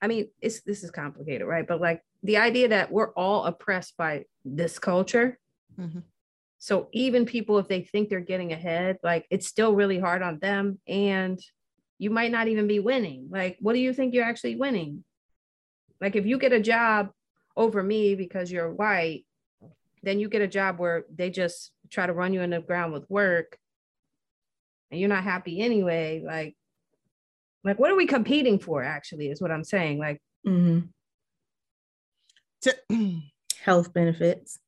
I 0.02 0.06
mean, 0.06 0.28
it's 0.40 0.62
this 0.62 0.82
is 0.82 0.90
complicated, 0.90 1.46
right? 1.46 1.66
But 1.66 1.80
like 1.80 2.02
the 2.22 2.36
idea 2.36 2.68
that 2.68 2.92
we're 2.92 3.12
all 3.12 3.44
oppressed 3.44 3.96
by 3.96 4.24
this 4.44 4.78
culture. 4.78 5.38
Mm-hmm. 5.78 6.00
So 6.58 6.88
even 6.92 7.24
people, 7.24 7.58
if 7.58 7.68
they 7.68 7.82
think 7.82 8.08
they're 8.08 8.20
getting 8.20 8.52
ahead, 8.52 8.98
like 9.02 9.26
it's 9.30 9.46
still 9.46 9.74
really 9.74 9.98
hard 9.98 10.22
on 10.22 10.38
them. 10.38 10.78
And 10.86 11.40
you 11.98 12.10
might 12.10 12.30
not 12.30 12.48
even 12.48 12.66
be 12.66 12.78
winning. 12.78 13.28
Like, 13.30 13.56
what 13.60 13.72
do 13.72 13.78
you 13.78 13.92
think 13.92 14.14
you're 14.14 14.24
actually 14.24 14.56
winning? 14.56 15.04
Like, 16.00 16.16
if 16.16 16.26
you 16.26 16.38
get 16.38 16.52
a 16.52 16.60
job 16.60 17.10
over 17.56 17.82
me 17.82 18.14
because 18.14 18.50
you're 18.50 18.72
white, 18.72 19.24
then 20.02 20.18
you 20.18 20.28
get 20.28 20.42
a 20.42 20.48
job 20.48 20.78
where 20.78 21.04
they 21.14 21.30
just 21.30 21.72
try 21.90 22.06
to 22.06 22.12
run 22.12 22.32
you 22.32 22.40
in 22.42 22.50
the 22.50 22.60
ground 22.60 22.92
with 22.92 23.08
work 23.10 23.58
and 24.90 24.98
you're 24.98 25.08
not 25.08 25.24
happy 25.24 25.60
anyway. 25.60 26.22
Like, 26.24 26.56
like 27.64 27.78
what 27.78 27.90
are 27.90 27.96
we 27.96 28.06
competing 28.06 28.58
for 28.58 28.82
actually 28.82 29.28
is 29.28 29.40
what 29.40 29.50
i'm 29.50 29.64
saying 29.64 29.98
like 29.98 30.20
Mm-hmm. 30.46 30.86
To, 32.62 32.76
Health 33.64 33.92
benefits. 33.92 34.58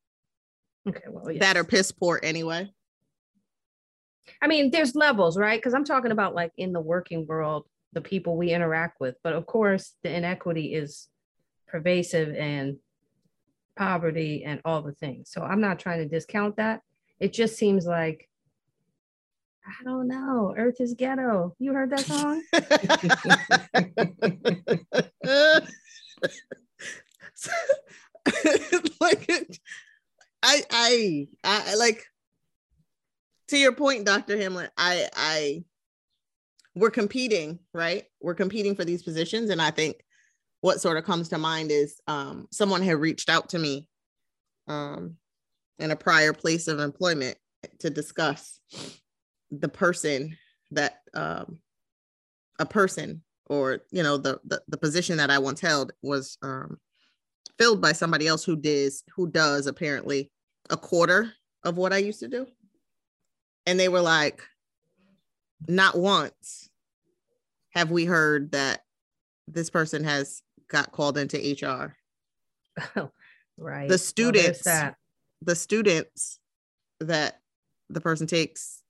okay 0.89 1.05
well 1.09 1.31
yes. 1.31 1.41
that 1.41 1.57
are 1.57 1.65
piss 1.65 1.93
poor 1.93 2.21
anyway. 2.23 2.71
i 4.43 4.47
mean 4.47 4.71
there's 4.71 4.95
levels 4.95 5.39
right 5.39 5.59
because 5.59 5.75
i'm 5.75 5.85
talking 5.85 6.13
about 6.13 6.35
like 6.35 6.53
in 6.57 6.73
the 6.73 6.81
working 6.81 7.27
world 7.27 7.67
the 7.93 8.01
people 8.01 8.37
we 8.37 8.51
interact 8.51 9.01
with 9.01 9.17
but 9.23 9.33
of 9.33 9.47
course 9.47 9.95
the 10.03 10.15
inequity 10.15 10.75
is 10.75 11.09
pervasive 11.69 12.35
and 12.35 12.77
poverty 13.77 14.45
and 14.45 14.61
all 14.65 14.83
the 14.83 14.93
things 14.93 15.31
so 15.31 15.43
i'm 15.43 15.61
not 15.61 15.79
trying 15.79 15.99
to 15.99 16.09
discount 16.09 16.57
that 16.57 16.81
it 17.21 17.33
just 17.33 17.57
seems 17.57 17.87
like 17.87 18.29
i 19.67 19.85
don't 19.85 20.09
know 20.09 20.55
earth 20.59 20.81
is 20.81 20.95
ghetto 20.95 21.55
you 21.59 21.73
heard 21.73 21.91
that 21.91 22.01
song 22.01 22.43
like 29.01 29.31
I, 30.43 30.63
I 30.71 31.27
I 31.45 31.75
like 31.75 32.05
to 33.49 33.59
your 33.59 33.73
point 33.73 34.07
dr 34.07 34.37
hamlet 34.37 34.71
i 34.77 35.09
i 35.15 35.65
we're 36.75 36.91
competing 36.91 37.59
right? 37.75 38.05
We're 38.21 38.35
competing 38.35 38.75
for 38.75 38.85
these 38.85 39.03
positions 39.03 39.51
and 39.51 39.61
i 39.61 39.71
think 39.71 39.97
what 40.61 40.81
sort 40.81 40.97
of 40.97 41.05
comes 41.05 41.29
to 41.31 41.39
mind 41.39 41.71
is 41.71 42.01
um 42.07 42.49
someone 42.51 42.83
had 42.83 42.97
reached 42.97 43.29
out 43.29 43.51
to 43.51 43.59
me 43.59 43.89
um 44.69 45.17
in 45.79 45.91
a 45.91 45.97
prior 45.97 46.33
place 46.33 46.69
of 46.69 46.79
employment 46.79 47.37
to 47.81 47.91
discuss 47.91 48.61
the 49.51 49.69
person 49.69 50.37
that 50.71 51.01
um 51.15 51.59
a 52.59 52.67
person 52.67 53.23
or 53.47 53.81
you 53.91 54.03
know 54.03 54.17
the, 54.17 54.41
the 54.45 54.63
the 54.69 54.77
position 54.77 55.17
that 55.19 55.31
I 55.31 55.39
once 55.39 55.61
held 55.61 55.93
was 56.03 56.39
um 56.43 56.79
filled 57.63 57.81
by 57.81 57.93
somebody 57.93 58.27
else 58.27 58.43
who 58.43 58.57
does 58.57 59.05
who 59.15 59.31
does 59.31 59.69
apparently 59.69 60.29
a 60.71 60.77
quarter 60.77 61.33
of 61.63 61.77
what 61.77 61.93
I 61.93 61.99
used 61.99 62.19
to 62.19 62.27
do. 62.27 62.49
And 63.67 63.79
they 63.79 63.89
were 63.89 64.01
like, 64.01 64.43
not 65.69 65.97
once 65.97 66.69
have 67.71 67.93
we 67.93 68.05
heard 68.05 68.51
that 68.51 68.81
this 69.47 69.71
person 69.71 70.03
has 70.03 70.43
got 70.67 70.91
called 70.91 71.17
into 71.17 71.37
HR. 71.37 71.95
right 73.57 73.89
The 73.89 73.93
Well, 73.93 73.99
students 73.99 74.65
that 74.65 74.97
the 75.41 75.55
students 75.55 76.41
that 76.99 77.39
the 77.91 78.01
person 78.01 78.27
takes 78.27 78.83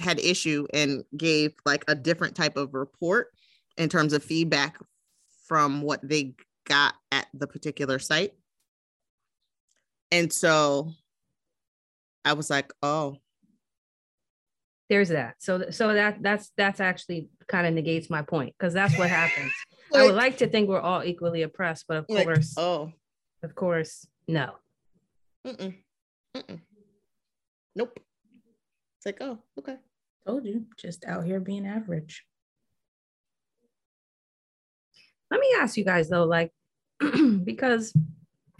had 0.00 0.18
issue 0.18 0.66
and 0.72 1.04
gave 1.14 1.52
like 1.66 1.84
a 1.88 1.94
different 1.94 2.34
type 2.34 2.56
of 2.56 2.72
report 2.72 3.28
in 3.76 3.90
terms 3.90 4.14
of 4.14 4.24
feedback 4.24 4.78
from 5.46 5.82
what 5.82 6.00
they 6.02 6.34
got 6.68 6.94
at 7.10 7.26
the 7.34 7.46
particular 7.46 7.98
site. 7.98 8.32
And 10.12 10.32
so 10.32 10.92
I 12.24 12.34
was 12.34 12.50
like, 12.50 12.72
oh, 12.82 13.16
there's 14.88 15.10
that 15.10 15.34
so 15.38 15.68
so 15.68 15.92
that 15.92 16.22
that's 16.22 16.50
that's 16.56 16.80
actually 16.80 17.28
kind 17.46 17.66
of 17.66 17.74
negates 17.74 18.08
my 18.08 18.22
point 18.22 18.54
because 18.58 18.72
that's 18.72 18.96
what 18.96 19.10
happens 19.10 19.52
i 19.94 20.02
would 20.02 20.14
like 20.14 20.38
to 20.38 20.46
think 20.48 20.66
we're 20.66 20.80
all 20.80 21.04
equally 21.04 21.42
oppressed 21.42 21.84
but 21.86 21.98
of 21.98 22.06
like, 22.08 22.24
course 22.24 22.54
oh, 22.56 22.90
of 23.42 23.54
course 23.54 24.06
no 24.26 24.54
mm-mm, 25.46 25.74
mm-mm. 26.34 26.60
nope. 27.76 28.00
It's 28.98 29.06
like, 29.06 29.18
oh, 29.20 29.38
okay. 29.58 29.76
Told 30.26 30.44
you, 30.44 30.66
just 30.76 31.04
out 31.04 31.24
here 31.24 31.40
being 31.40 31.66
average. 31.66 32.24
Let 35.30 35.40
me 35.40 35.48
ask 35.58 35.76
you 35.76 35.84
guys 35.84 36.08
though 36.08 36.24
like 36.24 36.52
because 37.44 37.94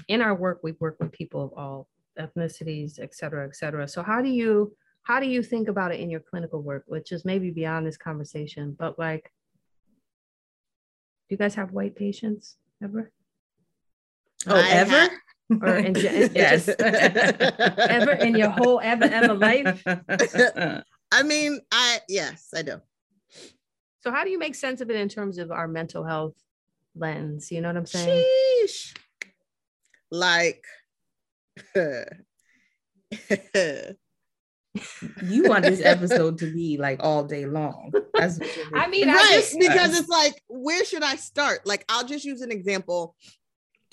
in 0.09 0.21
our 0.23 0.35
work 0.35 0.61
we 0.63 0.73
work 0.81 0.97
with 1.01 1.13
people 1.13 1.43
of 1.45 1.53
all 1.57 1.89
ethnicities 2.19 2.99
et 2.99 3.15
cetera 3.15 3.47
et 3.47 3.55
cetera 3.57 3.87
so 3.89 4.03
how 4.03 4.21
do 4.23 4.29
you 4.29 4.73
how 5.03 5.21
do 5.21 5.27
you 5.27 5.43
think 5.43 5.69
about 5.69 5.93
it 5.93 6.01
in 6.01 6.11
your 6.11 6.21
clinical 6.21 6.61
work 6.63 6.85
which 6.87 7.13
is 7.13 7.25
maybe 7.25 7.51
beyond 7.51 7.87
this 7.87 7.97
conversation 7.97 8.75
but 8.79 8.99
like 8.99 9.33
do 11.29 11.35
you 11.35 11.37
guys 11.37 11.55
have 11.55 11.73
white 11.73 11.95
patients 11.97 12.57
ever 12.83 13.11
Oh, 14.47 14.55
I 14.55 14.69
ever? 14.71 14.91
ha- 14.91 15.11
or 15.63 15.77
in, 15.79 15.87
in 15.97 16.31
yes. 16.35 16.67
just 16.67 16.81
ever 16.81 18.13
in 18.13 18.37
your 18.37 18.51
whole 18.51 18.81
ever 18.83 19.05
ever 19.05 19.35
life 19.35 19.83
I 21.11 21.23
mean, 21.23 21.59
I 21.73 22.01
yes, 22.09 22.49
I 22.55 22.61
do. 22.63 22.81
so 24.03 24.11
how 24.11 24.25
do 24.25 24.31
you 24.31 24.39
make 24.39 24.55
sense 24.55 24.81
of 24.83 24.91
it 24.91 24.97
in 24.97 25.09
terms 25.09 25.39
of 25.39 25.51
our 25.51 25.67
mental 25.67 26.05
health 26.05 26.35
lens 26.95 27.51
you 27.51 27.61
know 27.61 27.69
what 27.69 27.77
i'm 27.77 27.87
saying? 27.87 28.25
Sheesh. 28.65 28.95
Like 30.11 30.65
you 31.75 32.05
want 35.45 35.65
this 35.65 35.85
episode 35.85 36.39
to 36.39 36.53
be 36.53 36.79
like 36.79 37.01
all 37.03 37.25
day 37.25 37.47
long. 37.47 37.93
That's 38.15 38.39
i 38.75 38.89
mean 38.89 39.09
i 39.09 39.15
right 39.15 39.31
just 39.33 39.59
because 39.59 39.99
it's 39.99 40.09
like 40.09 40.43
where 40.49 40.85
should 40.85 41.03
i 41.03 41.17
start? 41.17 41.67
Like 41.67 41.85
i'll 41.89 42.07
just 42.07 42.25
use 42.25 42.41
an 42.41 42.51
example 42.51 43.15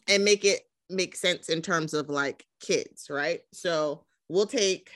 and 0.08 0.24
make 0.24 0.46
it 0.46 0.62
make 0.90 1.16
sense 1.16 1.50
in 1.50 1.62
terms 1.62 1.94
of 1.94 2.10
like 2.10 2.46
kids 2.60 3.08
right? 3.10 3.42
So 3.54 4.06
we'll 4.30 4.48
take 4.48 4.90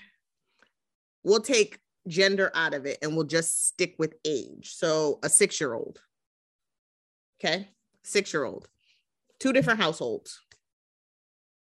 we'll 1.23 1.41
take 1.41 1.79
gender 2.07 2.51
out 2.55 2.73
of 2.73 2.85
it 2.85 2.97
and 3.01 3.15
we'll 3.15 3.25
just 3.25 3.67
stick 3.67 3.95
with 3.97 4.13
age. 4.25 4.73
So 4.73 5.19
a 5.23 5.29
six 5.29 5.59
year 5.59 5.73
old 5.73 5.99
okay 7.41 7.69
six 8.09 8.33
year 8.33 8.45
old 8.45 8.67
two 9.39 9.53
different 9.53 9.79
households. 9.79 10.39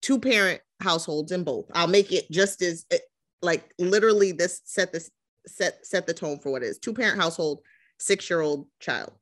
Two 0.02 0.20
parent 0.20 0.62
households 0.82 1.32
in 1.32 1.44
both. 1.44 1.66
I'll 1.74 1.88
make 1.88 2.12
it 2.12 2.30
just 2.32 2.62
as 2.62 2.86
eh, 2.92 3.00
like 3.42 3.74
literally 3.78 4.32
this 4.32 4.62
set 4.66 4.94
this 4.94 5.12
set 5.46 5.86
set 5.86 6.08
the 6.08 6.14
tone 6.14 6.40
for 6.40 6.52
what 6.52 6.64
it 6.64 6.68
is. 6.68 6.78
Two 6.78 6.94
parent 6.94 7.20
household 7.20 7.62
six 8.00 8.30
year 8.30 8.42
old 8.42 8.68
child. 8.80 9.14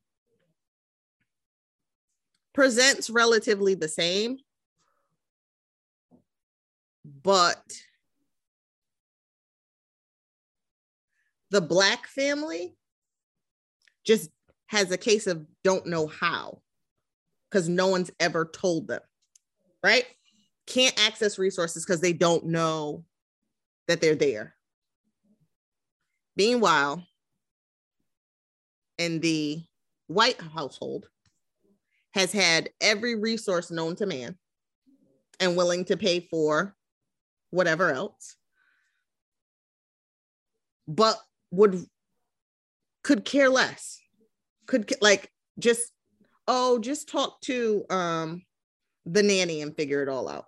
Presents 2.54 3.10
relatively 3.10 3.76
the 3.76 3.88
same 3.88 4.38
but 7.24 7.64
the 11.52 11.62
black 11.62 12.08
family 12.08 12.76
just 14.04 14.32
has 14.68 14.92
a 14.92 14.98
case 14.98 15.28
of 15.28 15.46
don't 15.64 15.86
know 15.86 16.08
how 16.08 16.62
because 17.56 17.70
no 17.70 17.88
one's 17.88 18.12
ever 18.20 18.44
told 18.54 18.86
them 18.90 19.00
right? 19.86 20.06
Can't 20.66 21.00
access 21.00 21.38
resources 21.38 21.86
because 21.86 22.02
they 22.02 22.12
don't 22.12 22.48
know 22.48 23.06
that 23.88 24.02
they're 24.02 24.16
there. 24.16 24.56
Meanwhile 26.36 27.06
in 28.98 29.20
the 29.20 29.64
white 30.08 30.42
household 30.42 31.08
has 32.16 32.32
had 32.32 32.72
every 32.82 33.16
resource 33.16 33.70
known 33.70 33.96
to 33.98 34.08
man 34.08 34.36
and 35.40 35.56
willing 35.56 35.86
to 35.86 35.96
pay 35.96 36.20
for 36.20 36.76
whatever 37.52 37.92
else 37.92 38.38
but 40.88 41.18
would 41.52 41.86
could 43.04 43.26
care 43.26 43.50
less 43.50 44.00
could 44.66 44.92
like 45.02 45.30
just 45.60 45.92
oh, 46.48 46.80
just 46.80 47.10
talk 47.10 47.42
to 47.42 47.86
um 47.90 48.44
the 49.06 49.24
nanny 49.24 49.62
and 49.62 49.76
figure 49.76 50.02
it 50.02 50.10
all 50.10 50.28
out. 50.28 50.46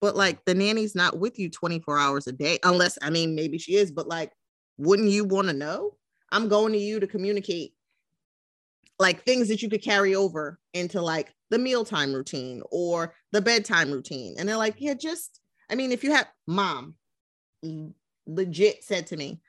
But 0.00 0.16
like 0.16 0.44
the 0.44 0.54
nanny's 0.54 0.94
not 0.94 1.18
with 1.18 1.38
you 1.38 1.50
24 1.50 1.98
hours 1.98 2.26
a 2.26 2.32
day, 2.32 2.58
unless 2.64 2.98
I 3.02 3.10
mean 3.10 3.34
maybe 3.34 3.58
she 3.58 3.76
is, 3.76 3.90
but 3.90 4.08
like, 4.08 4.32
wouldn't 4.78 5.10
you 5.10 5.24
want 5.24 5.48
to 5.48 5.54
know? 5.54 5.96
I'm 6.32 6.48
going 6.48 6.72
to 6.72 6.78
you 6.78 7.00
to 7.00 7.06
communicate 7.06 7.74
like 8.98 9.24
things 9.24 9.48
that 9.48 9.62
you 9.62 9.70
could 9.70 9.82
carry 9.82 10.14
over 10.14 10.58
into 10.74 11.00
like 11.00 11.34
the 11.48 11.58
mealtime 11.58 12.12
routine 12.12 12.62
or 12.70 13.14
the 13.32 13.40
bedtime 13.40 13.90
routine. 13.90 14.34
And 14.38 14.48
they're 14.48 14.56
like, 14.56 14.76
yeah, 14.78 14.94
just, 14.94 15.40
I 15.70 15.74
mean, 15.74 15.90
if 15.90 16.04
you 16.04 16.12
have 16.12 16.28
mom 16.46 16.94
legit 18.26 18.84
said 18.84 19.06
to 19.08 19.16
me, 19.16 19.40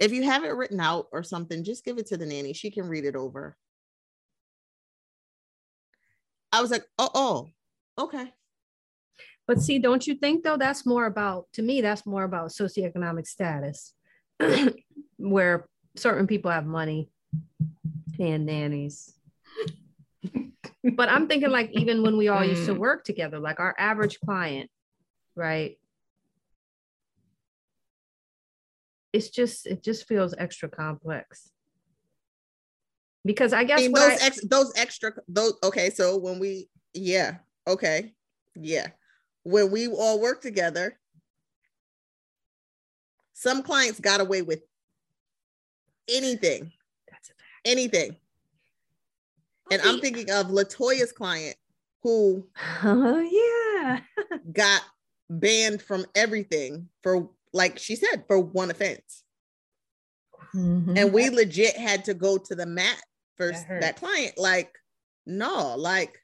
if 0.00 0.12
you 0.12 0.22
have 0.22 0.44
it 0.44 0.54
written 0.54 0.80
out 0.80 1.08
or 1.12 1.22
something, 1.22 1.64
just 1.64 1.84
give 1.84 1.98
it 1.98 2.06
to 2.06 2.16
the 2.16 2.24
nanny. 2.24 2.52
She 2.52 2.70
can 2.70 2.88
read 2.88 3.04
it 3.04 3.16
over. 3.16 3.56
I 6.52 6.60
was 6.60 6.70
like, 6.70 6.84
oh, 6.98 7.10
oh, 7.14 7.50
okay. 7.98 8.32
But 9.46 9.60
see, 9.60 9.78
don't 9.78 10.06
you 10.06 10.14
think 10.14 10.44
though 10.44 10.56
that's 10.56 10.86
more 10.86 11.06
about 11.06 11.46
to 11.54 11.62
me, 11.62 11.80
that's 11.80 12.06
more 12.06 12.24
about 12.24 12.50
socioeconomic 12.50 13.26
status, 13.26 13.94
where 15.16 15.68
certain 15.96 16.26
people 16.26 16.50
have 16.50 16.66
money 16.66 17.10
and 18.18 18.46
nannies. 18.46 19.14
but 20.94 21.08
I'm 21.08 21.26
thinking 21.26 21.50
like 21.50 21.70
even 21.72 22.02
when 22.02 22.16
we 22.16 22.28
all 22.28 22.44
used 22.44 22.66
to 22.66 22.74
mm. 22.74 22.78
work 22.78 23.04
together, 23.04 23.38
like 23.38 23.60
our 23.60 23.74
average 23.78 24.20
client, 24.20 24.70
right? 25.34 25.78
It's 29.12 29.30
just 29.30 29.66
it 29.66 29.82
just 29.82 30.06
feels 30.06 30.34
extra 30.38 30.68
complex 30.68 31.50
because 33.24 33.52
I 33.52 33.64
guess 33.64 33.78
I 33.78 33.82
mean, 33.82 33.92
those 33.92 34.22
I, 34.22 34.26
ex, 34.26 34.40
those 34.46 34.72
extra 34.76 35.12
those 35.28 35.54
okay. 35.62 35.90
So 35.90 36.16
when 36.16 36.38
we 36.38 36.68
yeah 36.94 37.36
okay 37.68 38.14
yeah 38.56 38.88
when 39.42 39.70
we 39.70 39.88
all 39.88 40.20
work 40.20 40.40
together, 40.40 40.98
some 43.32 43.62
clients 43.62 44.00
got 44.00 44.20
away 44.20 44.42
with 44.42 44.62
anything. 46.08 46.72
That's 47.10 47.30
a 47.30 47.32
fact. 47.32 47.42
Anything. 47.64 48.16
And 49.70 49.80
I'm 49.82 50.00
thinking 50.00 50.30
of 50.30 50.46
Latoya's 50.48 51.12
client 51.12 51.56
who 52.02 52.46
oh 52.82 53.20
yeah 53.20 54.00
got 54.52 54.82
banned 55.28 55.80
from 55.80 56.04
everything 56.14 56.88
for 57.02 57.28
like 57.52 57.78
she 57.78 57.96
said 57.96 58.24
for 58.26 58.38
one 58.40 58.70
offense. 58.70 59.24
Mm-hmm. 60.54 60.96
And 60.96 61.12
we 61.12 61.30
legit 61.30 61.76
had 61.76 62.04
to 62.06 62.14
go 62.14 62.36
to 62.36 62.54
the 62.54 62.66
mat 62.66 63.00
for 63.40 63.52
that, 63.52 63.80
that 63.80 63.96
client. 63.96 64.34
Like, 64.36 64.72
no, 65.26 65.76
like, 65.76 66.18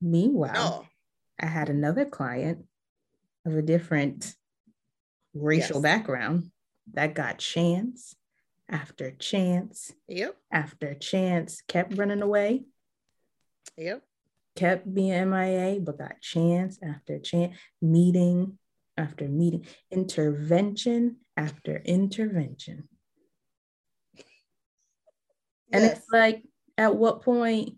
meanwhile, 0.00 0.52
no. 0.52 0.86
I 1.40 1.46
had 1.46 1.68
another 1.68 2.04
client 2.04 2.64
of 3.46 3.56
a 3.56 3.62
different 3.62 4.34
racial 5.34 5.76
yes. 5.76 5.82
background 5.82 6.50
that 6.92 7.14
got 7.14 7.38
chance 7.38 8.14
after 8.68 9.10
chance. 9.10 9.92
Yep. 10.08 10.36
After 10.50 10.94
chance, 10.94 11.62
kept 11.68 11.96
running 11.96 12.22
away. 12.22 12.64
Yep. 13.76 14.02
Kept 14.56 14.92
being 14.92 15.30
MIA, 15.30 15.80
but 15.80 15.98
got 15.98 16.20
chance 16.20 16.78
after 16.82 17.18
chance, 17.18 17.56
meeting 17.80 18.58
after 18.96 19.26
meeting, 19.26 19.66
intervention 19.90 21.16
after 21.36 21.76
intervention. 21.84 22.88
And 25.72 25.82
yes. 25.82 25.98
it's 25.98 26.06
like, 26.12 26.42
at 26.76 26.96
what 26.96 27.22
point, 27.22 27.74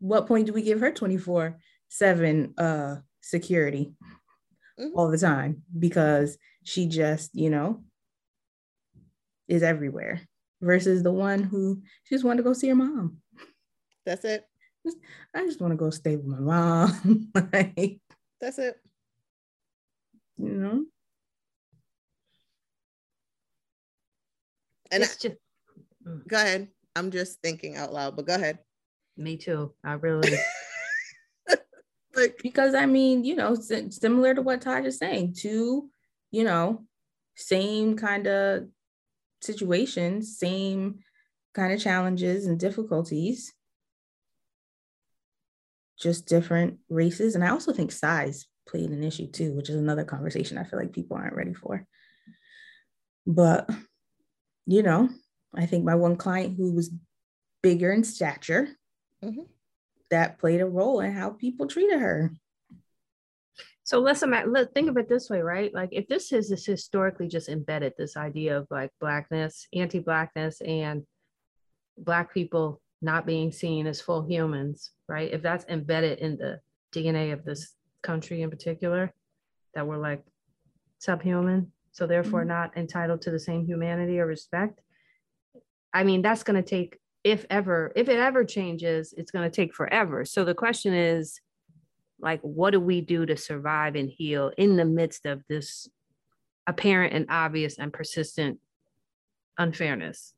what 0.00 0.26
point 0.26 0.46
do 0.46 0.52
we 0.52 0.62
give 0.62 0.80
her 0.80 0.90
24 0.90 1.58
7 1.88 2.54
uh 2.58 2.96
security 3.20 3.92
mm-hmm. 4.78 4.96
all 4.96 5.08
the 5.10 5.18
time? 5.18 5.62
Because 5.78 6.36
she 6.64 6.86
just, 6.86 7.34
you 7.34 7.50
know, 7.50 7.82
is 9.48 9.62
everywhere 9.62 10.20
versus 10.60 11.02
the 11.02 11.12
one 11.12 11.42
who 11.42 11.82
she 12.04 12.14
just 12.14 12.24
wanted 12.24 12.38
to 12.38 12.42
go 12.44 12.52
see 12.52 12.68
her 12.68 12.74
mom. 12.74 13.18
That's 14.06 14.24
it. 14.24 14.44
I 15.34 15.44
just 15.44 15.60
want 15.60 15.72
to 15.72 15.76
go 15.76 15.90
stay 15.90 16.16
with 16.16 16.26
my 16.26 16.40
mom. 16.40 17.30
like, 17.52 18.00
That's 18.40 18.58
it. 18.58 18.76
You 20.38 20.48
know? 20.48 20.84
And 24.90 25.02
it's 25.02 25.24
I, 25.24 25.28
just 25.28 25.41
Mm. 26.06 26.26
Go 26.28 26.36
ahead. 26.36 26.68
I'm 26.94 27.10
just 27.10 27.40
thinking 27.40 27.76
out 27.76 27.92
loud, 27.92 28.16
but 28.16 28.26
go 28.26 28.34
ahead. 28.34 28.58
Me 29.16 29.36
too. 29.36 29.72
I 29.84 29.94
really 29.94 30.36
like 32.14 32.38
because 32.42 32.74
I 32.74 32.86
mean, 32.86 33.24
you 33.24 33.34
know, 33.34 33.54
similar 33.54 34.34
to 34.34 34.42
what 34.42 34.62
Taj 34.62 34.86
is 34.86 34.98
saying, 34.98 35.34
two, 35.38 35.90
you 36.30 36.44
know, 36.44 36.84
same 37.36 37.96
kind 37.96 38.26
of 38.26 38.68
situations, 39.40 40.38
same 40.38 41.00
kind 41.54 41.72
of 41.72 41.80
challenges 41.80 42.46
and 42.46 42.58
difficulties, 42.58 43.52
just 45.98 46.26
different 46.26 46.78
races. 46.88 47.34
And 47.34 47.44
I 47.44 47.50
also 47.50 47.72
think 47.72 47.92
size 47.92 48.46
played 48.66 48.90
an 48.90 49.04
issue 49.04 49.26
too, 49.26 49.54
which 49.54 49.68
is 49.68 49.76
another 49.76 50.04
conversation 50.04 50.58
I 50.58 50.64
feel 50.64 50.78
like 50.78 50.92
people 50.92 51.16
aren't 51.16 51.36
ready 51.36 51.54
for. 51.54 51.86
But, 53.26 53.70
you 54.66 54.82
know, 54.82 55.08
I 55.54 55.66
think 55.66 55.84
my 55.84 55.94
one 55.94 56.16
client 56.16 56.56
who 56.56 56.72
was 56.72 56.90
bigger 57.62 57.92
in 57.92 58.04
stature, 58.04 58.68
mm-hmm. 59.22 59.42
that 60.10 60.38
played 60.38 60.60
a 60.60 60.66
role 60.66 61.00
in 61.00 61.12
how 61.12 61.30
people 61.30 61.66
treated 61.66 62.00
her. 62.00 62.32
So 63.84 63.98
let's 63.98 64.22
imagine, 64.22 64.52
let 64.52 64.72
think 64.72 64.88
of 64.88 64.96
it 64.96 65.08
this 65.08 65.28
way, 65.28 65.40
right? 65.40 65.72
Like 65.74 65.90
if 65.92 66.06
this 66.06 66.32
is 66.32 66.48
historically 66.64 67.28
just 67.28 67.48
embedded 67.48 67.94
this 67.98 68.16
idea 68.16 68.56
of 68.56 68.66
like 68.70 68.90
blackness, 69.00 69.66
anti-blackness, 69.74 70.60
and 70.60 71.02
black 71.98 72.32
people 72.32 72.80
not 73.02 73.26
being 73.26 73.50
seen 73.50 73.86
as 73.86 74.00
full 74.00 74.22
humans, 74.22 74.92
right? 75.08 75.32
If 75.32 75.42
that's 75.42 75.66
embedded 75.68 76.20
in 76.20 76.38
the 76.38 76.60
DNA 76.94 77.32
of 77.32 77.44
this 77.44 77.74
country 78.02 78.42
in 78.42 78.50
particular, 78.50 79.12
that 79.74 79.86
we're 79.86 79.98
like 79.98 80.22
subhuman, 80.98 81.72
so 81.90 82.06
therefore 82.06 82.40
mm-hmm. 82.40 82.48
not 82.48 82.76
entitled 82.76 83.22
to 83.22 83.30
the 83.30 83.38
same 83.38 83.66
humanity 83.66 84.20
or 84.20 84.26
respect, 84.26 84.80
I 85.94 86.04
mean, 86.04 86.22
that's 86.22 86.42
going 86.42 86.62
to 86.62 86.68
take, 86.68 86.98
if 87.24 87.44
ever, 87.50 87.92
if 87.94 88.08
it 88.08 88.18
ever 88.18 88.44
changes, 88.44 89.14
it's 89.16 89.30
going 89.30 89.48
to 89.48 89.54
take 89.54 89.74
forever. 89.74 90.24
So 90.24 90.44
the 90.44 90.54
question 90.54 90.94
is, 90.94 91.40
like, 92.20 92.40
what 92.42 92.70
do 92.70 92.80
we 92.80 93.00
do 93.00 93.26
to 93.26 93.36
survive 93.36 93.94
and 93.96 94.08
heal 94.08 94.52
in 94.56 94.76
the 94.76 94.84
midst 94.84 95.26
of 95.26 95.42
this 95.48 95.88
apparent 96.66 97.12
and 97.12 97.26
obvious 97.28 97.78
and 97.78 97.92
persistent 97.92 98.58
unfairness? 99.58 100.34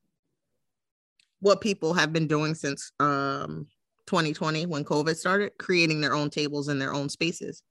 What 1.39 1.61
people 1.61 1.93
have 1.93 2.11
been 2.11 2.27
doing 2.27 2.55
since 2.55 2.91
um, 2.99 3.67
2020 4.07 4.65
when 4.65 4.83
COVID 4.83 5.15
started, 5.15 5.51
creating 5.57 6.01
their 6.01 6.13
own 6.13 6.29
tables 6.29 6.69
in 6.69 6.79
their 6.79 6.93
own 6.93 7.09
spaces. 7.09 7.63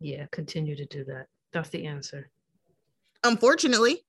Yeah, 0.00 0.26
continue 0.30 0.76
to 0.76 0.86
do 0.86 1.04
that. 1.04 1.26
That's 1.52 1.70
the 1.70 1.86
answer. 1.86 2.30
Unfortunately, 3.24 4.04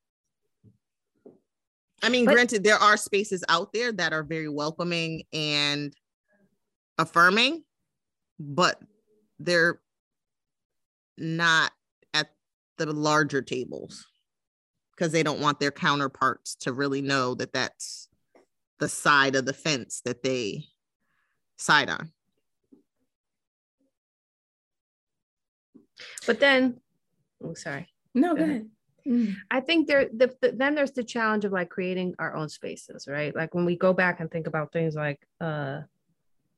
I 2.02 2.10
mean, 2.10 2.26
but, 2.26 2.34
granted, 2.34 2.64
there 2.64 2.78
are 2.78 2.98
spaces 2.98 3.44
out 3.50 3.74
there 3.74 3.92
that 3.92 4.14
are 4.14 4.24
very 4.24 4.50
welcoming 4.50 5.24
and 5.34 5.94
affirming, 6.98 7.64
but 8.40 8.80
they're 9.40 9.82
not 11.18 11.72
at 12.14 12.30
the 12.78 12.86
larger 12.92 13.42
tables 13.42 14.06
because 14.96 15.12
they 15.12 15.24
don't 15.24 15.40
want 15.40 15.60
their 15.60 15.72
counterparts 15.72 16.56
to 16.56 16.74
really 16.74 17.02
know 17.02 17.36
that 17.36 17.54
that's 17.54 18.08
the 18.80 18.90
side 18.90 19.36
of 19.36 19.46
the 19.46 19.54
fence 19.54 20.02
that 20.06 20.24
they 20.24 20.64
side 21.58 21.90
on. 21.90 22.12
But 26.26 26.40
then, 26.40 26.80
oh, 27.44 27.54
sorry. 27.56 27.88
No, 28.14 28.36
go 28.36 28.44
ahead. 28.44 28.70
Mm. 29.10 29.36
I 29.50 29.60
think 29.60 29.88
there 29.88 30.08
the, 30.14 30.34
the, 30.42 30.52
then 30.52 30.76
there's 30.76 30.92
the 30.92 31.04
challenge 31.04 31.46
of 31.46 31.52
like 31.52 31.70
creating 31.70 32.16
our 32.20 32.36
own 32.36 32.50
spaces, 32.50 33.08
right? 33.08 33.36
Like 33.36 33.56
when 33.56 33.66
we 33.66 33.76
go 33.76 33.94
back 33.94 34.20
and 34.20 34.30
think 34.30 34.48
about 34.48 34.72
things 34.72 34.96
like 34.96 35.20
uh 35.42 35.82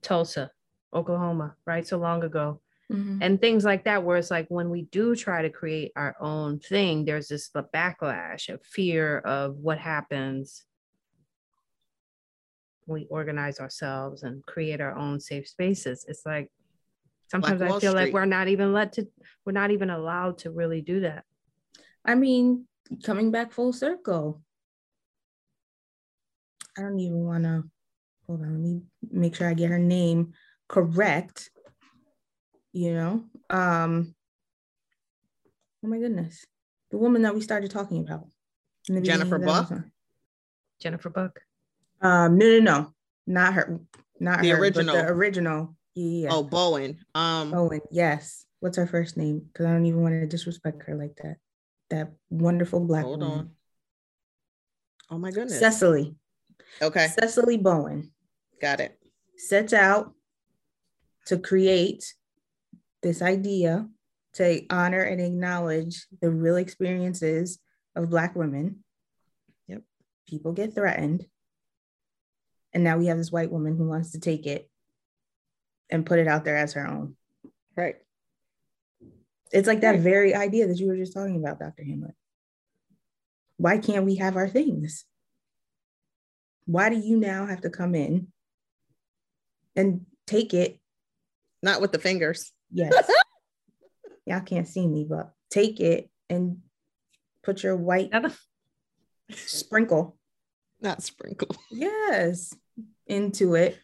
Tulsa, 0.01 0.51
Oklahoma, 0.93 1.55
right? 1.65 1.87
So 1.87 1.97
long 1.97 2.23
ago. 2.23 2.59
Mm-hmm. 2.91 3.19
And 3.21 3.39
things 3.39 3.63
like 3.63 3.85
that, 3.85 4.03
where 4.03 4.17
it's 4.17 4.31
like 4.31 4.47
when 4.49 4.69
we 4.69 4.81
do 4.81 5.15
try 5.15 5.41
to 5.41 5.49
create 5.49 5.93
our 5.95 6.13
own 6.19 6.59
thing, 6.59 7.05
there's 7.05 7.29
this 7.29 7.47
the 7.49 7.63
backlash 7.73 8.49
of 8.49 8.61
fear 8.65 9.19
of 9.19 9.55
what 9.55 9.77
happens 9.77 10.65
we 12.91 13.07
organize 13.09 13.59
ourselves 13.59 14.23
and 14.23 14.45
create 14.45 14.81
our 14.81 14.95
own 14.95 15.19
safe 15.19 15.47
spaces. 15.47 16.05
It's 16.07 16.25
like 16.25 16.51
sometimes 17.27 17.61
I 17.61 17.67
feel 17.67 17.79
Street. 17.79 17.93
like 17.93 18.13
we're 18.13 18.25
not 18.25 18.47
even 18.47 18.73
let 18.73 18.93
to 18.93 19.07
we're 19.45 19.53
not 19.53 19.71
even 19.71 19.89
allowed 19.89 20.39
to 20.39 20.51
really 20.51 20.81
do 20.81 21.01
that. 21.01 21.23
I 22.05 22.15
mean, 22.15 22.67
coming 23.03 23.31
back 23.31 23.51
full 23.51 23.73
circle. 23.73 24.41
I 26.77 26.81
don't 26.81 26.99
even 26.99 27.25
want 27.25 27.43
to. 27.43 27.63
Hold 28.27 28.41
on, 28.41 28.51
let 28.51 28.59
me 28.59 28.81
make 29.11 29.35
sure 29.35 29.49
I 29.49 29.53
get 29.53 29.69
her 29.69 29.79
name 29.79 30.33
correct. 30.69 31.49
You 32.71 32.93
know, 32.93 33.23
um, 33.49 34.15
oh 35.83 35.87
my 35.87 35.97
goodness, 35.97 36.45
the 36.89 36.97
woman 36.97 37.23
that 37.23 37.35
we 37.35 37.41
started 37.41 37.71
talking 37.71 37.99
about. 37.99 38.27
Jennifer 38.87 39.37
Buck. 39.37 39.71
Jennifer 40.79 41.09
Buck. 41.09 41.39
Um, 42.01 42.37
no, 42.37 42.47
no, 42.47 42.59
no, 42.59 42.93
not 43.27 43.53
her, 43.53 43.79
not 44.19 44.41
the 44.41 44.49
her, 44.49 44.57
original. 44.57 44.95
the 44.95 45.07
original. 45.07 45.75
Yeah. 45.93 46.29
Oh, 46.31 46.43
Bowen. 46.43 46.97
Um, 47.13 47.51
Bowen. 47.51 47.81
Yes. 47.91 48.45
What's 48.61 48.77
her 48.77 48.87
first 48.87 49.17
name? 49.17 49.41
Because 49.51 49.65
I 49.65 49.71
don't 49.73 49.85
even 49.85 50.01
want 50.01 50.13
to 50.13 50.27
disrespect 50.27 50.83
her 50.83 50.95
like 50.95 51.15
that. 51.23 51.37
That 51.91 52.13
wonderful 52.29 52.79
black 52.79 53.03
hold 53.03 53.19
woman. 53.19 53.37
on. 53.37 53.51
Oh 55.09 55.17
my 55.17 55.29
goodness. 55.31 55.61
Sesali. 55.61 56.15
okay, 56.81 57.07
Sesali 57.19 57.61
Bowen 57.61 58.11
got 58.61 58.79
it. 58.79 58.97
sets 59.37 59.73
out 59.73 60.13
to 61.27 61.37
create 61.37 62.13
this 63.03 63.21
idea 63.21 63.87
to 64.33 64.65
honor 64.69 65.01
and 65.01 65.19
acknowledge 65.19 66.07
the 66.21 66.29
real 66.31 66.55
experiences 66.55 67.59
of 67.95 68.09
Black 68.09 68.35
women. 68.35 68.83
Yep. 69.67 69.83
People 70.27 70.53
get 70.53 70.73
threatened. 70.73 71.25
And 72.73 72.83
now 72.83 72.97
we 72.97 73.07
have 73.07 73.17
this 73.17 73.31
white 73.31 73.51
woman 73.51 73.75
who 73.75 73.85
wants 73.87 74.11
to 74.11 74.19
take 74.19 74.47
it 74.47 74.69
and 75.89 76.05
put 76.05 76.19
it 76.19 76.27
out 76.27 76.45
there 76.45 76.57
as 76.57 76.73
her 76.73 76.87
own. 76.87 77.17
Right. 77.75 77.95
It's 79.51 79.67
like 79.67 79.81
that 79.81 79.99
very 79.99 80.33
idea 80.33 80.67
that 80.67 80.77
you 80.77 80.87
were 80.87 80.95
just 80.95 81.13
talking 81.13 81.35
about, 81.35 81.59
Dr. 81.59 81.83
Hamlet. 81.83 82.15
Why 83.57 83.77
can't 83.77 84.05
we 84.05 84.15
have 84.15 84.37
our 84.37 84.47
things? 84.47 85.05
Why 86.65 86.89
do 86.89 86.97
you 86.97 87.17
now 87.17 87.45
have 87.45 87.61
to 87.61 87.69
come 87.69 87.95
in 87.95 88.27
and 89.75 90.05
take 90.25 90.53
it? 90.53 90.79
Not 91.61 91.81
with 91.81 91.91
the 91.91 91.99
fingers. 91.99 92.51
Yes. 92.71 92.93
Y'all 94.25 94.41
can't 94.41 94.67
see 94.67 94.87
me, 94.87 95.05
but 95.07 95.33
take 95.49 95.79
it 95.79 96.09
and 96.29 96.59
put 97.43 97.63
your 97.63 97.75
white 97.75 98.11
sprinkle, 99.31 100.17
Not 100.79 101.03
sprinkle. 101.03 101.55
yes, 101.71 102.55
into 103.05 103.55
it 103.55 103.77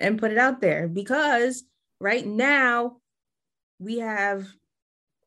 and 0.00 0.18
put 0.18 0.32
it 0.32 0.38
out 0.38 0.60
there 0.60 0.88
because 0.88 1.62
right 2.00 2.26
now 2.26 2.96
we 3.78 3.98
have 3.98 4.46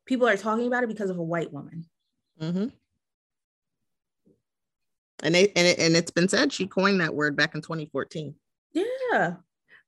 people 0.07 0.27
are 0.27 0.37
talking 0.37 0.65
about 0.65 0.83
it 0.83 0.89
because 0.89 1.11
of 1.11 1.19
a 1.19 1.23
white 1.23 1.53
woman. 1.53 1.85
Mm-hmm. 2.41 2.67
And 5.23 5.35
they 5.35 5.51
and 5.55 5.67
it, 5.67 5.79
and 5.79 5.95
it's 5.95 6.11
been 6.11 6.29
said 6.29 6.53
she 6.53 6.65
coined 6.65 7.01
that 7.01 7.13
word 7.13 7.35
back 7.35 7.53
in 7.53 7.61
2014. 7.61 8.33
Yeah. 8.73 9.35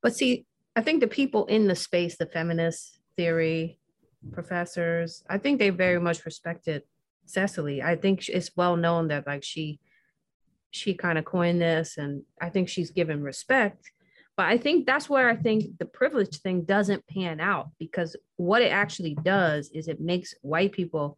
But 0.01 0.15
see, 0.15 0.45
I 0.75 0.81
think 0.81 1.01
the 1.01 1.07
people 1.07 1.45
in 1.45 1.67
the 1.67 1.75
space, 1.75 2.17
the 2.17 2.25
feminist 2.25 2.99
theory 3.15 3.79
professors, 4.31 5.23
I 5.29 5.37
think 5.37 5.59
they 5.59 5.69
very 5.69 5.99
much 5.99 6.25
respected 6.25 6.83
Sesali. 7.27 7.83
I 7.83 7.95
think 7.95 8.27
it's 8.27 8.51
well 8.55 8.75
known 8.75 9.07
that 9.09 9.27
like 9.27 9.43
she 9.43 9.79
she 10.71 10.93
kind 10.93 11.17
of 11.17 11.25
coined 11.25 11.61
this 11.61 11.97
and 11.97 12.23
I 12.41 12.49
think 12.49 12.69
she's 12.69 12.91
given 12.91 13.23
respect. 13.23 13.91
But 14.39 14.47
I 14.47 14.57
think 14.57 14.85
that's 14.85 15.09
where 15.09 15.29
I 15.29 15.35
think 15.35 15.79
the 15.79 15.85
privilege 15.85 16.37
thing 16.37 16.61
doesn't 16.61 17.05
pan 17.07 17.41
out 17.41 17.71
because 17.77 18.15
what 18.37 18.61
it 18.61 18.71
actually 18.71 19.15
does 19.15 19.69
is 19.73 19.89
it 19.89 19.99
makes 19.99 20.33
white 20.43 20.71
people 20.71 21.17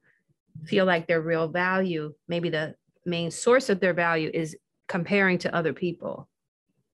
feel 0.65 0.85
like 0.85 1.05
their 1.05 1.21
real 1.21 1.47
value, 1.47 2.15
maybe 2.27 2.49
the 2.49 2.73
main 3.05 3.29
source 3.29 3.69
of 3.69 3.79
their 3.79 3.93
value 3.93 4.31
is 4.33 4.57
comparing 4.87 5.37
to 5.37 5.55
other 5.55 5.71
people. 5.71 6.27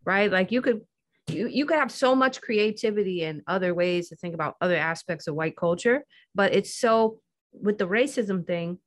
Right? 0.04 0.30
Like 0.30 0.52
you 0.52 0.62
could 0.62 0.82
you, 1.28 1.48
you 1.48 1.66
could 1.66 1.80
have 1.80 1.94
so 1.94 2.14
much 2.14 2.42
creativity 2.42 3.24
and 3.24 3.42
other 3.48 3.74
ways 3.74 4.10
to 4.10 4.18
think 4.18 4.34
about 4.34 4.58
other 4.60 4.76
aspects 4.76 5.28
of 5.28 5.36
white 5.36 5.56
culture, 5.56 6.04
but 6.36 6.54
it's 6.54 6.76
so 6.76 7.22
with 7.54 7.78
the 7.78 7.88
racism 7.88 8.46
thing, 8.46 8.80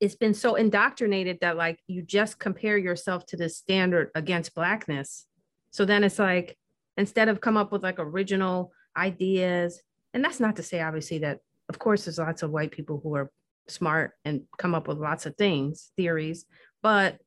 it's 0.00 0.16
been 0.16 0.34
so 0.34 0.56
indoctrinated 0.56 1.38
that 1.40 1.56
like 1.56 1.78
you 1.86 2.02
just 2.02 2.38
compare 2.38 2.76
yourself 2.76 3.24
to 3.28 3.38
the 3.38 3.48
standard 3.48 4.10
against 4.14 4.54
blackness. 4.54 5.24
So 5.72 5.84
then 5.84 6.04
it's 6.04 6.18
like 6.18 6.56
instead 6.96 7.28
of 7.28 7.40
come 7.40 7.56
up 7.56 7.72
with 7.72 7.82
like 7.82 7.98
original 7.98 8.72
ideas, 8.96 9.82
and 10.14 10.24
that's 10.24 10.38
not 10.38 10.56
to 10.56 10.62
say 10.62 10.80
obviously 10.80 11.18
that 11.18 11.40
of 11.68 11.78
course 11.78 12.04
there's 12.04 12.18
lots 12.18 12.42
of 12.42 12.50
white 12.50 12.70
people 12.70 13.00
who 13.02 13.16
are 13.16 13.30
smart 13.68 14.12
and 14.24 14.42
come 14.58 14.74
up 14.74 14.86
with 14.86 14.98
lots 14.98 15.26
of 15.26 15.34
things, 15.36 15.90
theories, 15.96 16.44
but 16.82 17.18